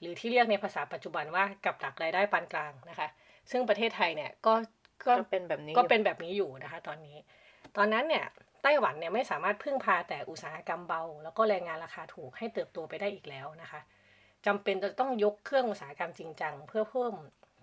[0.00, 3.08] หรือที่เรียกในภาษาปัจจุบันว่ากับดักรายได้ปานกลางนะคะ
[3.50, 4.54] ซึ่งประเทศไทยเนี่ยก็
[5.06, 7.16] ก็ก็เป็นแบบนี้ก็เป็นแบบนี้อยู่นะคะ ตอนนี้
[7.76, 8.24] ตอนนั้นเนี่ย
[8.62, 13.80] ไต้หวันเนี่ยไม่สามารถพึ่งพาแต่อุตสาหกรรมเบา แล้วก็แรงงานราคาถูกให้เติบโตไปได้อีกแล้วนะคะ
[14.46, 17.14] จำเป็นจะต้องยกเครื่องอุตสาหกรรมจริงจังเพื่อเพิ่ม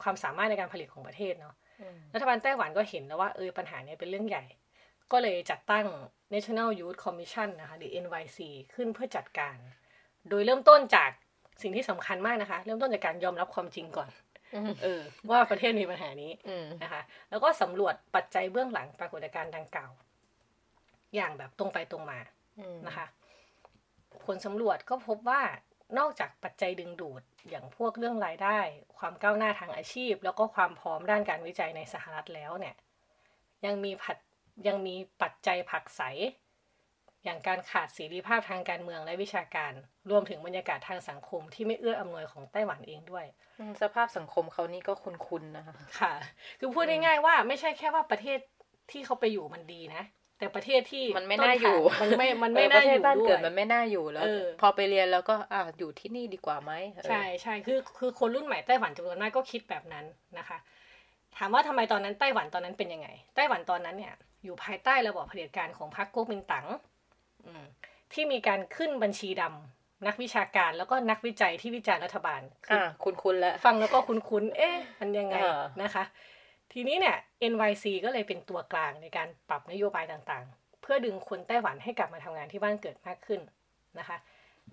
[0.03, 1.68] ความสามารถในการผลิตของประเทศเนาะอืม
[2.13, 4.46] รัฐบาลไต้หวันก็เห็นแล้วว่าเออปัญหาเนี้เป็นเรื่องใหญ่
[5.12, 5.86] ก็เลยจัดตั้ง
[6.34, 8.39] National Youth Commission นะคะหรือ NYC
[8.74, 9.58] ขึ้นเพื่อจัดการ
[10.30, 11.12] โดยเริ่มต้นจาก
[11.62, 14.10] สิ่งที่สำคัญมากนะคะ เริ่มต้นจากการยอมรับความจริงก่อน
[14.84, 19.92] เออว่าประเทศมีปัญหานี้อืมนะคะ แล้วก็สำรวจปัจจัยเบื้องหลังปรากฏการณ์ดังกล่าว
[21.15, 22.20] อย่างแบบตรงไปตรงมา
[22.60, 23.08] อืมนะคะ
[24.26, 25.42] ผลสำรวจก็พบว่า
[25.98, 28.60] นอกจากปัจจัยดึงดูด อย่างพวกเรื่องรายได้
[28.97, 32.75] ความก้าวหน้าทางอาชีพ แล้วก็ความพร้อมด้านการวิจัยในสหรัฐแล้วเนี่ย
[33.65, 34.17] ยังมีผัด
[34.67, 36.02] ยังมีปัจจัยผลักไส
[37.25, 39.73] อย่างการขาดเสรีภาพทางการเมืองและวิชาการ
[40.10, 43.25] รวมถึงบรรยากาศทางสังคมที่ไม่เอื้ออำนวยของไต้หวันเองด้วย
[43.60, 46.13] อืมสภาพสังคมเขานี่ก็คุ้นๆนะคะค่ะ
[46.60, 48.39] คือพูดง่ายๆว่าไม่ใช่แค่ว่าประเทศ
[48.91, 50.04] ที่เขาไปอยู่มันดีนะ
[50.39, 60.06] แต่ประเทศที่มันไม่น่าอยู่ต้นทางมันไม่ มันไม่เออปน่าระเทอศยู่บ้านด้วเกิดยมันไม่น่าอยู่แล้วเออพอไปเรียนแล้วก็อ่าอยู่ที่นี่ดีกว่าไหมเออใช่ใช่คือคือคนรุ่นใหม่ไต้หวันจำนวนมากก็คิดแบบนั้น
[60.38, 60.58] นะคะ
[61.38, 66.67] ถามว่าทำไมตอนนั้นไต้หวันตอนนั้นเป็นยังไง ไต้หวันตอนนั้นเนี่ย อยู่ภายใต้ระบอบเผด็จการของพรรคก๊กมินตั๋ง
[67.45, 67.63] อืม
[68.13, 76.04] ที่มีการขึ้นบัญชีดำนักวิชาการแล้วก็นักวิจัยที่วิจารณ์รัฐบาลคืออ่าคุ้นๆแล้ว ฟังแล้วก็คุ้นๆเอ๊ะมันยังไงเออนะคะ
[76.73, 77.17] ทีนี้เนี่ย
[77.51, 83.41] NYC ก็เลยเป็นตัวกลางในการปรับนโยบายต่างๆ เพื่อดึงคนไต้หวันให้กลับมาทำงานที่บ้านเกิดมากขึ้น
[83.99, 84.17] นะคะ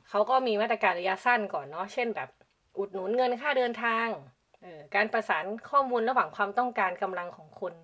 [0.08, 2.30] เขาก็มีมาตรการระยะสั้นก่อนเนาะ เช่นแบบ
[2.78, 4.08] อุดหนุนเงินค่าเดินทาง
[4.62, 7.74] เออการประสานข้อมูลระหว่างความต้องการกำลังของคน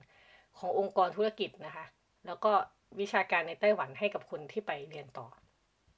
[0.58, 1.84] ขององค์กรธุรกิจนะคะ
[2.26, 2.52] แล้วก็
[3.00, 5.26] วิชาการในไต้หวันให้กับคนที่ไปเรียนต่อ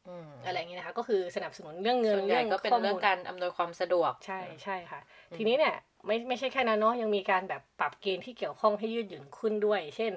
[0.08, 5.00] อืมอะไรอย่างนี้นะคะ ก็คือสนับสนุนเรื่องเงินส่วนใหญ่ก็เป็นข้มูลเรื่องการอำนวยความสะดวก ใช่ใช่ค่ะ
[5.36, 5.74] ทีนี้เนี่ย
[6.06, 10.12] ไม่ไม่ใช่แค่นั้นเนาะยังมีการแบบปรับเกณฑ์ที่เกี่ยวข้องให้ยืดหยุ่นขึ้นด้วย เช่น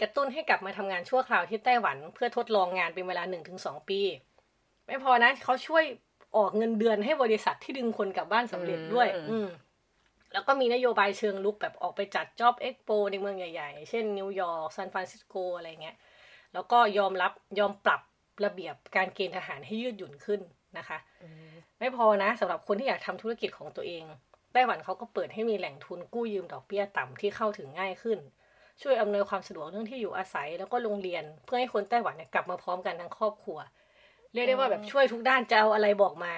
[0.00, 4.00] กระตุ้นให้กลับมาทำงานชั่วคราวที่ไต้หวัน เพื่อทดลองงานเป็นเวลาหนึ่งถึงสองปี
[4.86, 5.84] ไม่พอนะเขาช่วย
[6.36, 9.48] ออกเงินเดือนให้บริษัทที่ดึงคนกลับบ้านสำเร็จด้วย อืมอืม
[10.32, 15.96] แล้วก็มีนโยบายเชิงรุกแบบออกไปจัด job expo ในเมืองใหญ่ๆ เช่นนิวยอร์กซานฟรานซิสโกอะไรเงี้ย
[16.54, 18.00] แล้วก็ยอมรับยอมปรับ
[18.44, 20.40] ระเบียบการเกณฑ์ทหารให้ยืดหยุ่นขึ้น
[20.78, 20.98] นะคะ
[21.78, 24.04] ไม่พอนะสำหรับคนที่อยากทำธุรกิจของตัวเอง
[24.52, 28.18] ไต้หวันเขาก็เปิดให้มีแหล่งทุนกู้ยืมดอกเบี้ยต่ำที่เข้าถึงง่ายขึ้น
[28.82, 33.58] ช่วยอำนวยความสะดวกเรื่องที่อยู่อาศัยแล้วก็โรงเรียน เพื่อให้คนไต้หวันเนี่ยกลับมาพร้อมกันทั้งครอบครัว
[34.32, 36.32] เรียกได้ว่าแบบช่วยทุกด้านจะเอาอะไรบอกมา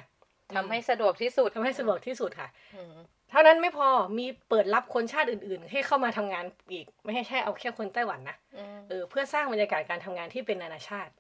[0.55, 2.95] ทำให้สะดวกที่สุดทำให้สะดวกที่สุดค่ะอืม
[3.31, 11.13] เท่านั้นไม่พอมีเปิดรับคนชาติอื่น ๆ ให้เข้ามาทำงานอีก ไม่ใช่แค่เอาแค่คนไต้หวันนะอืมเออเพื่อสร้างบรรยากาศการทำงานที่เป็นนานาชาติ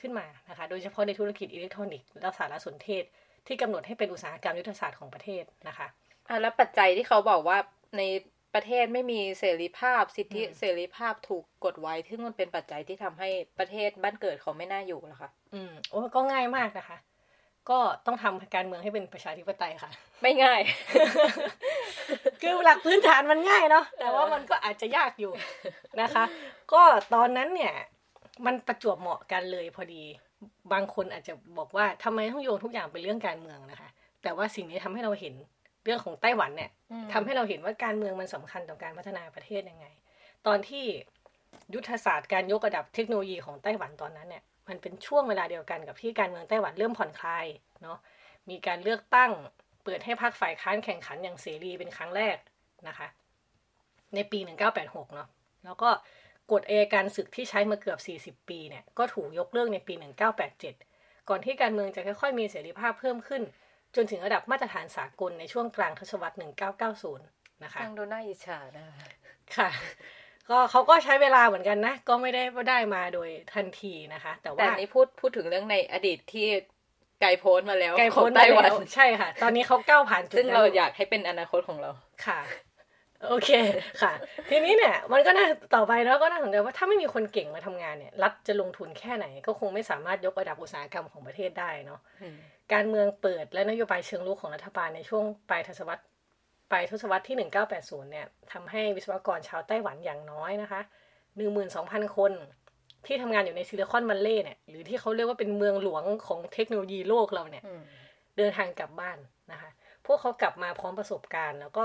[0.00, 3.04] ขึ้นมานะคะ โดยเฉพาะในธุรกิจอิเล็กทรอนิกส์และสารสนเทศ
[3.46, 5.86] ที่กำหนดให้เป็นอุตสาหกรรมยุทธศาสตร์ของประเทศนะคะ
[6.28, 7.58] อะแล้วปัจจัยที่เขาบอกว่า
[7.98, 8.02] ใน
[8.54, 16.98] ประเทศไม่มีเสรีภาพสิทธิอืมเสรีภาพถูกกดไว้ ซึ่งมันเป็นปัจจัยที่ทำให้ประเทศบ้านเกิดเขาไม่น่าอยู่หรอคะอืมโอ้ก็ง่ายมากนะคะ
[17.70, 19.90] ก็ต้องทำการเมืองให้เป็นประชาธิปไตยค่ะ
[20.22, 20.60] ไม่ง่าย
[22.40, 25.32] คือหลักพื้นฐานมันง่ายเนาะแต่ว่ามันก็อาจจะยากอยู่
[26.00, 26.24] นะคะ
[26.72, 26.82] ก็
[27.14, 27.74] ตอนนั้นเนี่ย
[28.46, 30.02] มันประจวบเหมาะกันเลยพอดี
[30.72, 33.88] บางคนอาจจะบอกว่าทำไมต้องโยงทุกอย่างเป็นเรื่องการเมืองนะคะ
[34.22, 35.34] แต่ว่าสิ่งนี้ทำให้เราเห็น
[35.84, 39.86] เรื่องของไต้หวันเนี่ยอืมทำให้เราเห็นว่าการเมืองมันสำคัญต่อการพัฒนาประเทศยังไง
[40.46, 40.84] ตอนที่
[41.74, 47.46] ยุทธศาสตร์การยกระดับเทคโนโลยีของไต้หวันตอนนั้นเนี่ยมันเป็นช่วงเวลาเดียวกันกับที่การเมืองไต้หวันเริ่มผ่อนคลาย
[47.82, 47.98] เนาะ
[48.50, 49.30] มีการเลือกตั้ง
[49.84, 52.36] เปิดให้พรรคฝ่ายค้านแข่งขันอย่างเสรีเป็นครั้งแรก
[52.88, 53.08] นะคะ
[54.14, 54.38] ในปี
[54.76, 55.28] 1986 เนาะ
[55.64, 55.90] แล้วก็
[56.52, 59.94] กฎอัยการศึกที่ใช้มาเกือบ 40 ปีเนี่ยก็ถูกยกเลิกในปี
[60.60, 63.42] 1987 ก่อนที่การเมืองจะค่อยๆมีเสรีภาพเพิ่มขึ้น
[63.96, 66.36] จนถึงระดับมาตรฐานสากลในช่วงกลางทศวรรษ
[66.98, 69.08] 1990 นะคะฟังดูน่าอิจฉานะคะ
[69.56, 69.70] ค่ะ
[70.50, 76.46] ก็เขาก็ใช้เวลาเหมือนกันนะ ก็ไม่ได้ว่าได้มาโดยทันทีนะคะ แต่แต่ว่าอันนี้พูดพูดถึงเรื่องในอดีตที่
[77.20, 81.90] ไกลโพ้นมาแล้วไกลขอพ้งนไต้มาหวันแล้วใช่ค่ะ ตอนนี้เขาก้าวผ่านจุดซึ่งนั้นเราอยากให้เป็นอนาคตของเรา
[82.26, 82.40] ค่ะ
[83.28, 83.50] โอเค
[84.02, 84.12] ค่ะ
[84.50, 92.36] ทีนี้เนี่ย มันก็น่าต่อไปแล้วก็น่าสนใจว่าถ้าไม่มีคนเก่งมาทำงานเนี่ย รัฐจะลงทุนแค่ไหน ก็คงไม่สามารถยกระดับอุตสาหกรรมของประเทศได้เนาะอืม
[92.72, 96.04] การเมืองเปิดและนโยบายเชิงรุกของรัฐบาลในช่วงปลายทศวรรษ
[96.70, 97.36] ปลายทศวรรษที่
[97.74, 100.80] 1980 เนี่ยทำให้วิศวกรชาวไต้หวันอย่างน้อยนะคะ
[101.48, 102.32] 12,000 คน
[103.06, 107.82] ที่ทำงานอยู่ในซิลิคอนวัลเลย์เนี่ย หรือที่เขาเรียกว่าเป็นเมืองหลวงของเทคโนโลยีโลกเราเนี่ยอืม
[108.36, 109.18] เดินทางกลับบ้าน
[109.52, 109.70] นะคะ
[110.06, 111.84] พวกเขากลับมาพร้อมประสบการณ์ แล้วก็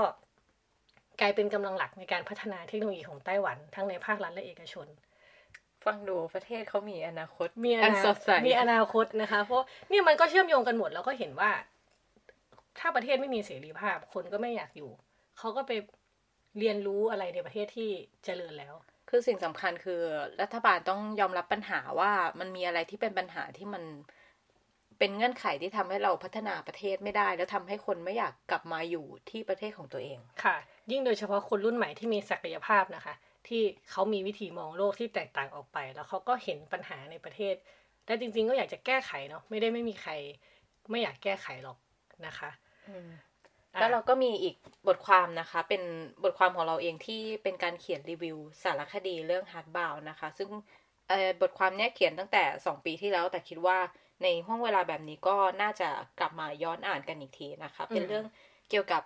[1.20, 4.86] กลายเป็นกำลังหลักในการพัฒนาเทคโนโลยีของไต้หวัน ทั้งในภาครัฐและเอกชน
[5.86, 11.50] ฟังดูประเทศเขามีอนาคต มีออันนาสดใสมีอนาคตนะคะ เพราะเนี่ยมันก็เชื่อมโยงกันหมด แล้วก็เห็นว่า
[12.78, 14.90] ถ้าประเทศไม่มีเสรีภาพ คนก็ไม่อยากอยู่
[15.38, 15.72] เขาก็ไป
[16.58, 17.90] เรียนรู้อะไรในประเทศที่
[18.24, 18.74] เจริญแล้ว
[19.08, 20.00] คือสิ่งสำคัญคือ
[20.42, 23.82] รัฐบาลต้องยอมรับปัญหาว่ามันมีอะไรที่เป็นปัญหาที่มัน
[24.98, 30.56] เป็นเงื่อนไขที่ทำให้เราพัฒนาประเทศไม่ได้ แล้วทำให้คนไม่อยากกลับมาอยู่ที่ประเทศของตัวเองค่ะ
[30.90, 33.14] ยิ่งโดยเฉพาะคนรุ่นใหม่ที่มีศักยภาพนะคะ
[33.48, 37.54] ที่เขามีวิธีมองโลกที่แตกต่างออกไป แล้วเขาก็เห็นปัญหาในประเทศ
[38.06, 40.12] และจริง ๆ ก็อยากจะแก้ไขเนาะไม่ได้ไม่มีใคร
[40.90, 41.78] ไม่อยากแก้ไขหรอก
[42.26, 42.50] นะคะ
[43.78, 44.56] แล้วเราก็มีอีก
[44.88, 45.82] บทความนะคะ เป็น
[46.24, 50.48] บทความของเราเองที่เป็นการเขียนรีวิว สารคดีเรื่อง Heartbound นะคะ ซึ่ง
[51.40, 53.78] บทความนี้เขียนตั้งแต่ 2 ปีที่แล้ว แต่คิดว่า
[54.22, 58.24] ในห้วงเวลาแบบนี้ก็น่าจะกลับมาย้อนอ่านกันอีกทีนะคะ เป็นเรื่อง
[58.70, 59.02] เกี่ยวกับ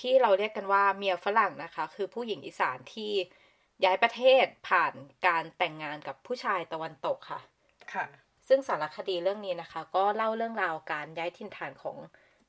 [0.00, 3.12] ที่เราเรียกกันว่าเมียฝรั่งนะคะ คือผู้หญิงอีสานที่
[3.84, 4.94] ย้ายประเทศผ่าน
[5.26, 7.40] การแต่งงานกับผู้ชายตะวันตกค่ะ
[7.94, 8.06] ค่ะ
[8.48, 11.96] ซึ่งสารคดีเรื่องนี้นะคะ ก็เล่าเรื่องราวการย้ายถิ่นฐานของ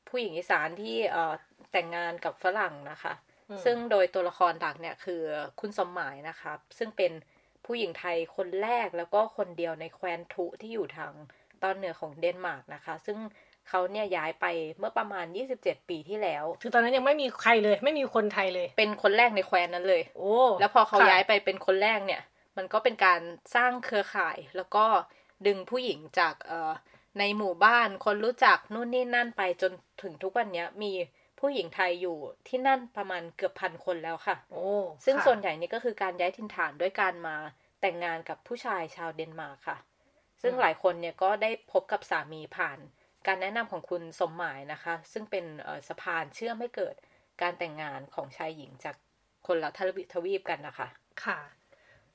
[0.07, 1.33] ผู้หญิงอีสานที่เอ่อ
[1.71, 3.13] แต่งงานกับฝรั่งนะคะ
[3.65, 5.21] ซึ่งโดยตัวละครหลักเนี่ยคือ
[5.59, 7.11] คุณสมหมายนะคะ ซึ่งเป็น
[7.65, 11.11] ผู้หญิงไทยคนแรกแล้วก็คนเดียวในแคว้นทุที่อยู่ทาง
[11.63, 13.17] ตอนเหนือของเดนมาร์กนะคะ ซึ่ง
[13.69, 14.45] เขาเนี่ยย้ายไป
[14.79, 15.25] เมื่อประมาณ
[15.57, 22.21] 27 ปีที่แล้ว คือตอนนั้นยังไม่มีใครเลย ไม่มีคนไทยเลย เป็นคนแรกในแคว้นนั้นเลย โอ้ แล้วพอเขาย้ายไปเป็นคนแรกเนี่ย
[22.57, 23.21] มันก็เป็นการ
[23.55, 24.85] สร้างเครือข่าย แล้วก็
[25.47, 26.71] ดึงผู้หญิงจากเอ่อ
[27.19, 30.91] ในหมู่บ้านคนรู้จักนู่นนี่นั่นไปจนถึงทุกวันนี้มี
[31.39, 34.67] ผู้หญิงไทยอยู่ที่นั่นประมาณเกือบพันคนแล้วค่ะ โอ้
[35.05, 37.35] ซึ่งส่วนใหญ่นี่ก็คือการย้ายถิ่นฐานด้วยการมา
[37.81, 39.77] แต่งงานกับผู้ชายชาวเดนมาร์กค่ะ
[40.41, 42.79] ซึ่งหลายคนเนี่ยก็ได้พบกับสามีผ่าน
[43.27, 45.45] การแนะนำของคุณสมหมายนะคะ ซึ่งเป็น
[45.87, 46.95] สะพานเชื่อมให้เกิด
[47.41, 48.95] การแต่งงานของชายหญิงจาก
[49.47, 49.69] คนละ
[50.13, 50.87] ทวีปกันนะคะ
[51.23, 51.39] ค่ะ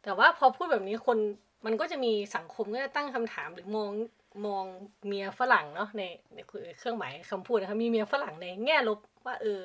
[0.03, 1.18] แต่ว่าพอพูดแบบนี้คน
[1.66, 3.90] มันก็จะมีสังคมก็จะตั้งคำถามหรือมอง
[4.46, 4.64] มอง
[5.07, 6.03] เมียฝรั่งเนาะใน
[6.35, 6.38] ใน
[6.79, 9.61] เครื่องหมายคำพูดนะคะมีเมียฝรั่งในแง่ลบว่าเออ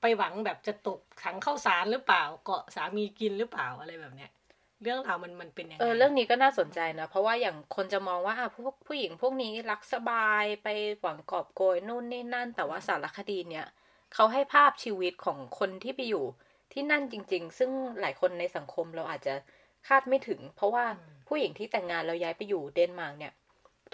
[0.00, 4.30] ไปหวังแบบจะตกขังเข้าสารหรือเปล่า เกาะสามีกินหรือเปล่าอะไรแบบเนี้ย
[4.82, 10.68] เรื่องราวมันมันเป็นยังไงเออเรื่องนี้ก็น่าสนใจนะ เพราะว่าอย่างคนจะมองว่าพวกผู้หญิงพวกนี้รักสบายไป
[11.00, 13.66] หวังกอบโกยนู่นนี่นั่น แต่ว่าสารคดีเนี่ย
[14.14, 16.24] เขาให้ภาพชีวิตของคนที่ไปอยู่
[16.72, 19.34] ที่นั่นจริง ๆ ซึ่งหลายคนในสังคมเราอาจจะ
[19.88, 20.84] คาดไม่ถึง เพราะว่า
[21.28, 23.32] ผู้หญิงที่แต่งงานแล้วย้ายไปอยู่เดนมาร์กเนี่ย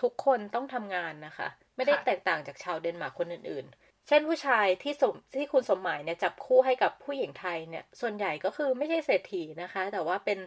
[0.03, 10.39] ทุกคนต้องทำงานนะคะ ไม่ได้แตกต่างจากชาวเดนมาร์กคนอื่นๆ เช่นผู้ชายที่สมที่คุณสมหมายเนี่ยจับคู่ให้กับผู้หญิงไทยเนี่ย ส่วนใหญ่ก็คือไม่ใช่เศรษฐีนะคะ แต่ว่าเป็น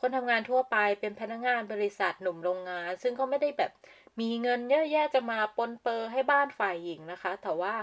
[0.00, 3.72] คนทำงานทั่วไปเป็นพนักงานบริษัทหนุ่มโรงงาน ซึ่งก็ไม่ได้แบบ
[4.20, 7.74] มีเงินเยอะแยะจะมาปรนเปรอให้บ้านฝ่ายหญิงนะคะ แต่ว่า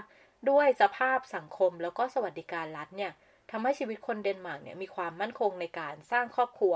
[0.50, 3.12] ด้วยสภาพสังคมแล้วก็สวัสดิการรัฐเนี่ย
[3.50, 6.74] ทำให้ชีวิตคนเดนมาร์กเนี่ยมีความมั่นคงในการสร้างครอบครัว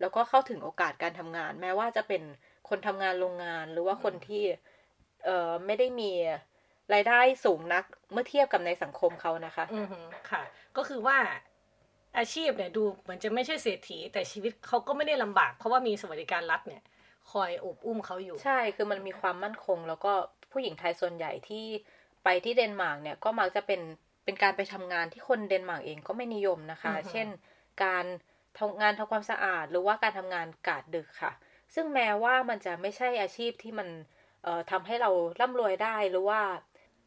[0.00, 2.22] แล้วก็เข้าถึงโอกาสการทำงาน แม้ว่าจะเป็น
[2.68, 4.42] คนทำงานโรงงานหรือว่าคนที่
[5.24, 6.10] เอ่อไม่ได้มี
[6.94, 9.86] รายได้สูงนักเมื่อเทียบกับในสังคมเขานะคะ อือ
[10.30, 10.42] ค่ะ
[10.76, 11.18] ก็คือว่า
[12.18, 16.82] อาชีพเนี่ยดูเหมือนจะไม่ใช่เศรษฐี แต่ชีวิตเขาก็ไม่ได้ลำบาก เพราะว่ามีสวัสดิการรัฐเนี่ย
[17.30, 20.12] คอยโอบอุ้มเขาอยู่ ใช่คือมันมีความมั่นคง แล้วก็
[20.52, 21.64] ผู้หญิงไทยส่วนใหญ่ที่
[22.24, 23.80] ไปที่เดนมาร์กเนี่ยก็มักจะเป็น
[24.24, 27.28] เป็นการไปทำงานที่คนเดนมาร์กเองก็ไม่นิยมนะคะ เช่น
[27.84, 28.04] การ
[28.58, 31.32] ทำงานทำความสะอาด หรือว่าการทำงานกาดดึกค่ะ
[31.74, 33.88] ซึ่งแม้ว่ามันจะไม่ใช่อาชีพที่มัน
[34.42, 36.40] เอ่อทำให้เราร่ำรวยได้หรือว่า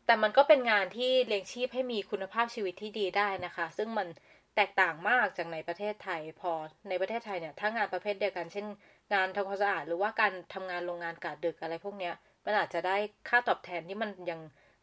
[0.05, 4.07] แต่มันก็เป็นงานที่เลี้ยงชีพให้มีคุณภาพชีวิตที่ดีได้นะคะ ซึ่งมัน
[4.55, 6.51] แตกต่างมากจากในประเทศไทย พอ
[6.89, 8.65] ในประเทศไทยเนี่ยถ้างานประเภทเดียวกันเช่น
[9.13, 12.13] งานทำความสะอาดหรือว่าการทำงานโรงงานกาดดึกอะไรพวกเนี้ย
[12.45, 12.97] มันอาจจะได้
[13.29, 14.39] ค่าตอบแทนที่มันยัง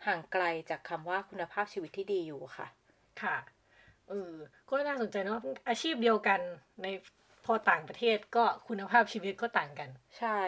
[0.07, 2.67] ห่างไกลจากคำว่าคุณภาพชีวิตที่ดีอยู่ค่ะ
[3.23, 3.37] ค่ะ
[4.09, 4.35] เออ
[4.69, 6.41] ก็น่าสนใจเนาะอาชีพเดียวกัน
[6.83, 6.87] ใน
[7.45, 10.41] พอต่างประเทศก็คุณภาพชีวิตก็ต่างกัน ใช่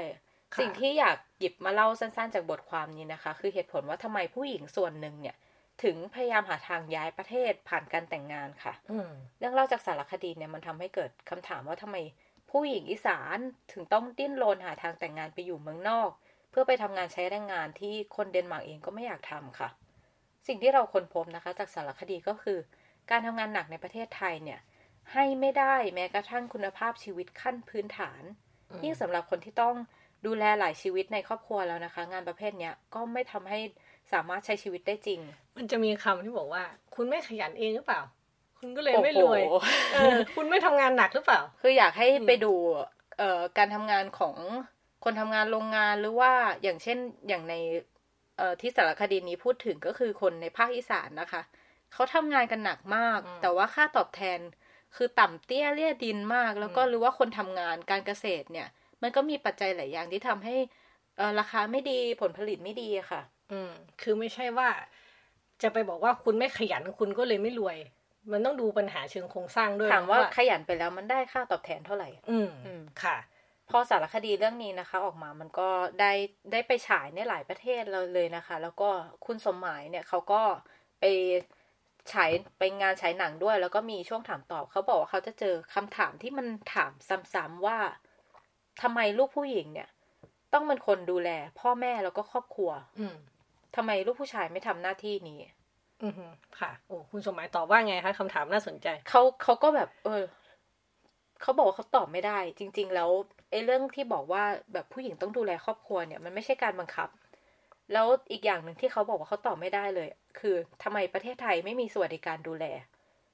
[0.61, 5.37] สิ่งที่อยากหยิบมาเล่าสั้นๆ จากบทความนี้นะคะ คือเหตุผลว่าทำไมผู้หญิงส่วนหนึ่งเนี่ย
[5.83, 11.97] ถึงพยายามหาทางย้ายประเทศผ่านการแต่งงานค่ะอืมเรื่องเล่าจากสารคดีเนี่ยมันทำให้เกิดคำถามว่าทำไม
[12.51, 13.39] ผู้หญิงอีสาน
[13.73, 16.11] ถึงต้องดิ้นรนหาทางแต่งงานไปอยู่เมืองนอก
[16.51, 19.69] เพื่อไปทำงานใช้แรงงานที่คนเดนมาร์กเองก็ไม่อยากทำค่ะ
[20.47, 22.59] สิ่งที่เราค้นพบนะคะ จากสารคดีก็คือ
[23.11, 24.61] การทำงานหนักในประเทศไทยเนี่ย
[25.13, 28.23] ให้ไม่ได้แม้กระทั่งคุณภาพชีวิตขั้นพื้นฐาน
[28.83, 29.75] ยิ่งสำหรับคนที่ต้อง
[30.27, 33.59] ดูแลหลายชีวิตในครอบครัวแล้วนะคะ งานประเภทเนี้ยก็ไม่ทำให้
[34.13, 35.21] สามารถใช้ชีวิตได้จริง
[35.57, 36.63] มันจะมีคำที่บอกว่า
[36.95, 38.01] คุณไม่ขยันเองหรือเปล่า
[38.59, 42.53] คุณก็เลยไม่รวยโอ้โหเออคุณไม่ทำงานหนักหรือเปล่า คืออยากให้ไปดู
[43.19, 44.37] เอ่อการทำงานของ
[45.05, 47.55] คนทำงานโรงงานหรือว่าอย่างเช่นอย่างใน
[48.37, 51.43] เอ่อที่สารคดีนี้พูดถึงก็คือคนในภาคอีสานนะคะ
[51.93, 54.39] เขาทำงานกันหนักมากอืมแต่ว่าค่าตอบแทน
[54.97, 58.69] คือต่ำเตี้ยเลี่ยดินมาก แล้วก็อืมรู้ว่าคนทำงานการเกษตรเนี่ย
[59.03, 60.55] มันก็มีปัจจัยหลายอย่างที่ทำให้
[61.17, 64.69] เอ่อราคาไม่ดีผลผลิตไม่ดีอะค่ะ อืม คือไม่ใช่ว่า
[65.63, 67.79] จะไปบอกว่าคุณไม่ขยันคุณก็เลยไม่รวย
[68.33, 73.17] มันต้องดูปัญหาเชิงโครงสร้างด้วยถามว่าขยันไปแล้วมันได้ค่าตอบแทนเท่าไหร่ อืมอืมค่ะ
[73.71, 75.69] พอสารคดีเรื่องนี้นะคะ ออกมามันก็
[76.01, 76.13] ได้
[76.53, 78.89] ได้ไปฉายในหลายประเทศเราเลยนะคะ แล้วก็
[79.27, 80.43] คุณสมหมายเนี่ยเขาก็
[81.01, 81.05] ไป
[82.13, 86.93] ฉายไปงานฉายหนังด้วย แล้วก็มีช่วงถามตอบเขาบอกว่าเขาจะเจอคำถามที่มันถาม
[87.35, 87.79] ซ้ำๆว่า
[88.83, 89.89] ทำไมลูกผู้หญิงเนี่ย
[90.53, 93.17] ต้องเป็นคนดูแล พ่อแม่แล้วก็ครอบครัว อืม
[93.77, 95.41] ทำไมลูกผู้ชายไม่ทำหน้าที่นี้
[96.03, 96.13] อืม
[96.61, 100.25] ค่ะ โอ้คุณสมหมายตอบว่าไงคะคำถามน่าสนใจเขาเขาก็แบบ เออ
[101.43, 103.11] เขาบอกว่าเขาตอบไม่ได้ จริง ๆ แล้ว
[103.51, 107.09] ไอ้เรื่องที่บอกว่าแบบผู้หญิงต้องดูแลครอบครัวเนี่ย มันไม่ใช่การบังคับ
[107.93, 110.09] แล้วอีกอย่างหนึ่งที่เขาบอกว่าเขาตอบไม่ได้เลย
[110.41, 112.65] คือทำไมประเทศไทยไม่มีสวัสดิการดูแล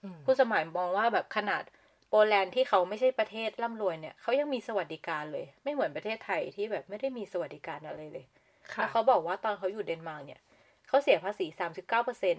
[0.03, 1.63] อืมคุณสมหมายมองว่าแบบขนาด
[2.09, 8.38] โปแลนด์ที่เขาไม่ใช่ประเทศร่ำรวยเนี่ยเขายังมีสวัสดิการเลย ไม่เหมือนประเทศไทยที่แบบไม่ได้มีสวัสดิการอะไรเลยค่ะ
[8.77, 10.41] แล้วเขาบอกว่าตอนเขาอยู่เดนมาร์กเนี่ย
[10.89, 12.37] เขาเสียภาษีสามสิบเก้าเปอร์เซ็นต์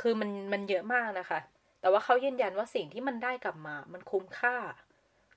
[0.00, 1.40] คือมันมันเยอะมากนะคะ
[1.80, 4.56] แต่ว่าเขายืนยันว่าสิ่งที่มันได้กลับมา มันคุ้มค่า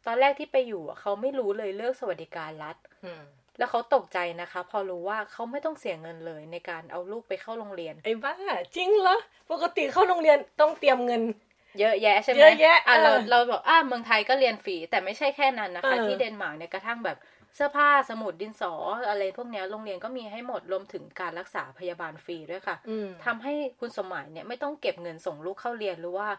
[0.06, 3.24] ตอนแรกที่ไปอยู่อะเขาไม่รู้เลยเรื่องสวัสดิการรัฐอืม
[3.58, 8.36] แล้วเขาตกใจนะคะ พอรู้ว่าเขาไม่ต้องเสียเงินเลยในการเอาลูกไปเข้าโรงเรียนไอ้บ้า
[8.76, 9.18] จริงเหรอ
[9.52, 11.22] ปกติเข้าโรงเรียนต้องเตรียมเงิน
[11.80, 17.18] เยอะแยะใช่ไหมเยอะแยะอะเราเออเราบอกอะเมืองไทยก็เรียนฟรีแต่ไม่ใช่แค่นั้นนะคะเออที่เดนมาร์กเนี่ยกระทั่งแบบ
[17.56, 18.74] เสื้อผ้าสมุดดินสอ
[19.10, 26.30] อะไรพวกเนี้ยโรงเรียนก็มีให้หมดรวมถึงการรักษาพยาบาลฟรีด้วยค่ะอืมทำให้คุณสมหมายเนี่ยไม่ต้องเก็บเงินส่งลูกเข้าเรียนหรือว่า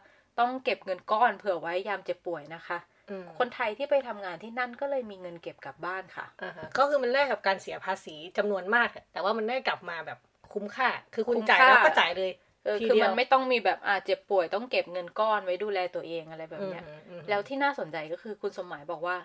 [0.41, 2.79] ต้องเก็บเงินก้อนเผื่อไว้ยามเจ็บป่วยนะคะ
[3.11, 10.19] อืมคนไทยที่ไปทำงานที่นั่นก็เลยมีเงินเก็บกลับบ้านค่ะอ่าฮะก็คือมันแลกกับการเสียภาษีจำนวนมากอะแต่ว่ามันได้กลับมาแบบ
[10.53, 12.31] คุ้มค่า คือคุณคุ้มจ่ายค่าแล้วก็จ่ายเลย
[12.65, 19.17] เออทีคือเดียวมันไม่ต้องมีแบบอาเจ็บป่วยต้องเก็บเงินก้อนไว้ดูแลตัวเองอะไรแบบเนี้ยอืมอืมแล้วที่น่าสนใจก็คือคุณสมหมายบอกว่า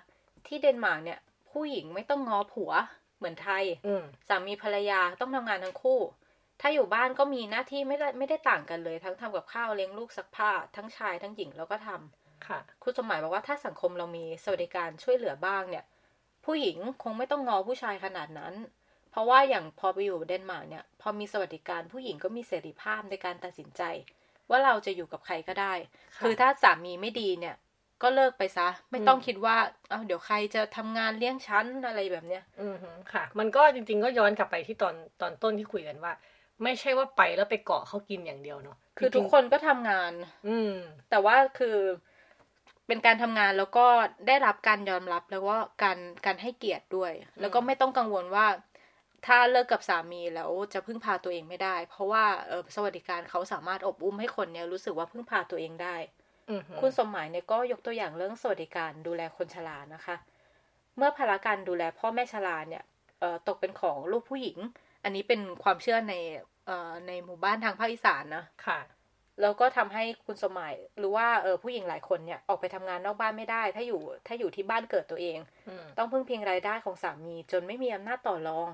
[0.47, 1.19] ที่เดนมาร์กเนี่ย
[1.51, 2.71] ผู้หญิงไม่ต้องง้อผัว
[3.17, 5.99] เหมือนไทยอืมสามีภรรยาต้องทำงานทั้งคู่
[6.62, 15.85] ถ้าอยู่บ้านก็มีหน้าที่ไม่ได้ไม่ได้ต่างกันเลย ทั้งทำกับข้าวเลี้ยงลูกซักผ้า ทั้งชายทั้งหญิงแล้วก็ทำค่ะคุณสมหมายบอกว่าถ้าสังคมเรามีสวัสดิการช่วยเหลือบ้างเนี่ย
[16.45, 18.53] ผู้หญิงคงไม่ต้องงอผู้ชายขนาดนั้น
[19.12, 23.81] เพราะว่าอย่างพอไปอยู่เดนมาร์กเนี่ย พอมีสวัสดิการผู้หญิงก็มีเสรีภาพในการตัดสินใจ
[24.49, 25.73] ว่าเราจะอยู่กับใครก็ได้
[26.17, 27.55] ค่ะคือถ้าสามีไม่ดีเนี่ย
[28.01, 29.55] ก็เลิกไปซะ ไม่ต้องคิดว่า
[29.89, 36.13] เอาเดี๋ยวใครจะทำงานเลี้ยงฉันอะไรแบบเนี้ย อืมฮึค่ะ มันก็จริง ๆ ก็ย้อนกลับไปที่ตอนตอนต้นที่คุยกันว่า
[36.63, 40.12] ไม่ใช่ว่าไปแล้วไปเกาะเขากินอย่างเดียวเนาะคือจทุริกงๆคนก็ทำงาน
[40.47, 40.73] อืม
[41.09, 41.77] แต่ว่าคือ
[42.88, 43.85] เป็นการทำงานแล้วก็
[44.27, 48.47] ได้รับการยอมรับแล้วว่าการการให้เกียรติด้วย แล้วก็ไม่ต้องกังวลว่า
[49.27, 56.18] ถ้าเลิกกับสามีแล้วจะพึ่งพาตัวเองไม่ได้ เพราะว่าเออสวัสดิการเขาสามารถอบอุ้มให้คนเนี่ยรู้สึกว่าพึ่งพาตัวเองได้อืมฮึ
[56.81, 60.15] คุณสมหมายเนี่ยก็ยกตัวอย่างเรื่องสวัสดิการดูแลคนชรานะคะ
[60.97, 62.83] เมื่อภาระการดูแลพ่อแม่ชราเนี่ย
[63.19, 64.57] เอ่อตกเป็นของลูกผู้หญิง
[65.03, 66.15] อันนี้เป็นความเชื่อใน
[66.65, 68.79] เอ่อในหมู่บ้านทางภาคอีสานนะค่ะ
[69.41, 78.69] แล้วก็ทำให้คุณสมหมายหรือว่าเออผู้หญิงหลายคนเนี่ยออกไปทำงานนอกบ้านไม่ได้ ถ้าอยู่ถ้าอยู่ที่บ้านเกิดตัวเองอืมต้องพึ่งพิงรายได้ของสามีจนไม่มีอำนาจต่อรอง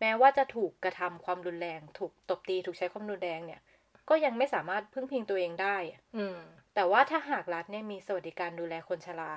[0.00, 3.60] แม้ว่าจะถูกกระทำความรุนแรง ถูกตบตีถูกใช้ความรุนแรงเนี่ย
[4.08, 5.76] ก็ยังไม่สามารถพึ่งพิงตัวเองได้
[6.16, 6.38] อืม
[6.74, 9.32] แต่ว่าถ้าหากรัฐเนี่ยมีสวัสดิการดูแลคนชรา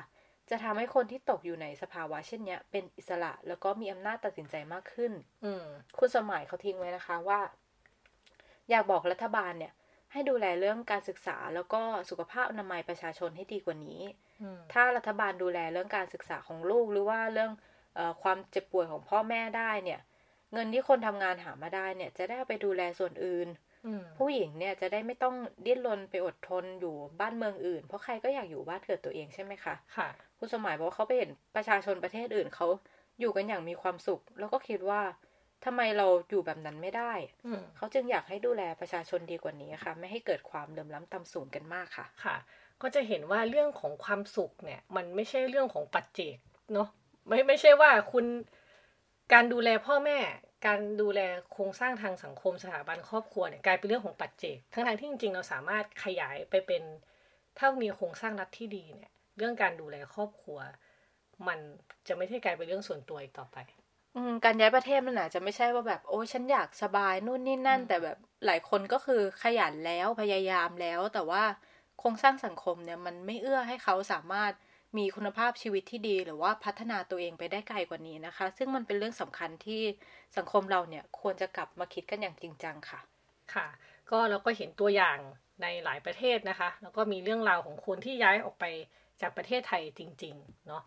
[0.50, 5.12] จะทำให้คนที่ตกอยู่ในสภาวะเช่นเนี้ยเป็นอิสระแล้วก็มีอำนาจตัดสินใจมากขึ้น
[5.46, 5.66] อืม
[5.98, 7.40] คุณสมหมายเขาทิ้งไว้นะคะว่า
[8.70, 9.74] อยากบอกรัฐบาลเนี่ย
[10.12, 14.02] ให้ดูแลเรื่องการศึกษาแล้วก็สุขภาพอนามัยประชาชนให้ดีกว่านี้
[14.42, 17.52] อืมถ้ารัฐบาลดูแลเรื่องการศึกษาของลูกหรือว่าเรื่อง
[17.96, 20.00] เออความเจ็บป่วยของพ่อแม่ได้เนี่ย
[20.54, 23.67] เงินที่คนทำงานหามาได้เนี่ย จะได้เอาไปดูแลส่วนอื่นอืม
[24.18, 25.36] ผู้หญิงเนี่ยจะได้ไม่ต้อง
[25.66, 30.08] ดิ้นรนไปอดทนอยู่บ้านเมืองอื่น เพราะใครก็อยากอยู่บ้านเกิดตัวเองใช่ไหมคะค่ะ
[30.40, 32.68] คุณสมหมายบอกว่าเขาไปเห็นประชาชนประเทศอื่นเขา
[33.20, 35.02] อยู่กันอย่างมีความสุข แล้วก็คิดว่า
[35.66, 37.14] ทำไมเราอยู่แบบนั้นไม่ได้
[37.46, 42.36] อืมเขาจึงอยากให้ดูแลประชาชนดีกว่านี้ค่ะ ไม่ให้เกิดความเหลื่อมล้ำต่ำสูงกันมากค่ะ ค่ะ
[42.82, 46.38] ก็จะเห็นว่าเรื่องของความสุขเนี่ย มันไม่ใช่เรื่องของปัจเจก
[46.74, 46.88] เนาะ
[47.28, 48.26] ไม่ไม่ใช่ว่าคุณ
[49.34, 50.18] การดูแลพ่อแม่
[50.66, 56.84] การดูแลโครงสร้างทางสังคมสถาบันครอบครัวเนี่ยกลายเป็นเรื่องของปัจเจก ทั้งทางๆที่จริงๆเราสามารถขยายไปเป็น
[57.58, 60.58] ถ้ามีโครงสร้างรัฐที่ดีเนี่ย เรื่องการดูแลครอบครัว
[61.48, 61.60] มัน
[62.08, 63.58] จะไม่ใช่กลายเป็นเรื่องส่วนตัวอีกต่อไป
[64.46, 71.44] การย้ายประเทศมันอาจจะไม่ใช่ว่าแบบโอ้ยฉันอยากสบายนู่นนี่นั่น แต่แบบหลายคนก็คือขยันแล้วพยายามแล้ว แต่ว่า
[72.00, 74.54] โครงสร้างสังคมเนี่ยมันไม่เอื้อให้เขาสามารถ
[74.98, 79.82] มีคุณภาพชีวิตที่ดี หรือว่าพัฒนาตัวเองไปได้ไกลกว่านี้นะคะ ซึ่งมันเป็นเรื่องสำคัญที่
[80.38, 83.00] สังคมเราเนี่ยควรจะกลับมาคิดกันอย่างจริงจังค่ะ
[83.54, 83.68] ค่ะ
[84.12, 85.20] ก็เราก็เห็นตัวอย่าง
[85.62, 88.66] ในหลายประเทศนะคะ แล้วก็มีเรื่องราวของคนที่ย้ายออกไป
[89.22, 90.82] จากประเทศไทยจริง ๆ เนาะ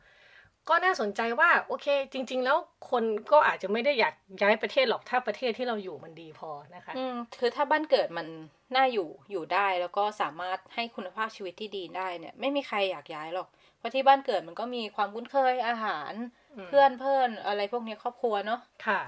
[0.68, 2.58] ก็น่าสนใจว่าโอเค จริง ๆ แล้ว
[2.90, 8.26] คนก็อาจจะไม่ได้อยากย้ายประเทศหรอกถ้าประเทศที่เราอยู่มันดีพอนะคะอืมคือถ้าบ้านเกิดมัน
[8.74, 13.48] น่าอยู่อยู่ได้แล้วก็สามารถให้คุณภาพชีวิตที่ดีได้เนี่ย ไม่มีใครอยากย้ายหรอก
[13.80, 16.12] เพราะที่บ้านเกิดมันก็มีความคุ้นเคยอาหาร
[16.56, 19.00] อืมเพื่อนเพื่อนอะไรพวกนี้ครอบครัวเนาะค่ะ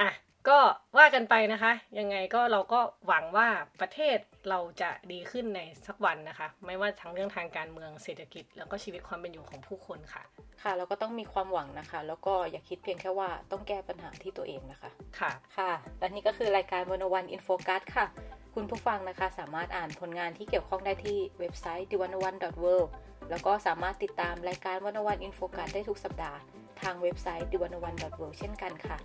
[0.00, 0.10] อะ
[0.48, 0.58] ก็
[0.98, 3.48] ว่ากันไปนะคะ ยังไงก็เราก็หวังว่า
[3.80, 4.18] ประเทศ
[4.50, 10.22] เราจะดีขึ้นในสักวันนะคะ ไม่ว่าทั้งเรื่องทางการเมืองเศรษฐกิจ แล้วก็ชีวิตความเป็นอยู่ของผู้คนค่ะ
[10.62, 18.06] ค่ะเราก็ต้องมีความหวังนะคะ แล้วก็อย่าคิดเพียงแค่ว่าต้องแก้ปัญหาที่ตัวเองนะคะค่ะค่ะและนี่ก็คือรายการ 101 In Focus ค่ะ
[18.54, 22.90] คุณผู้ฟังนะคะสามารถอ่านผลงานที่เกี่ยวข้องได้ที่เว็บไซต์ the 101 world
[23.30, 26.38] แล้วก็สามารถติดตามรายการ 101 In Focus ได้ทุกสัปดาห์
[26.82, 28.96] ทางเว็บไซต์ the 101 world เช่นกันค่ะ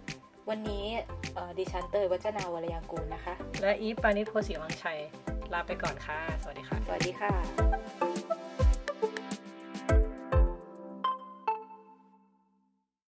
[0.50, 0.86] วันนี้
[1.36, 5.00] เอ่อดิฉันเตย วจนาวรรลยางกูร นะคะ และอีฟปาณิส โพธิ์ศรีวังชัย
[5.54, 8.05] ลาไปก่อนค่ะ สวัสดีค่ะ สวัสดีค่ะ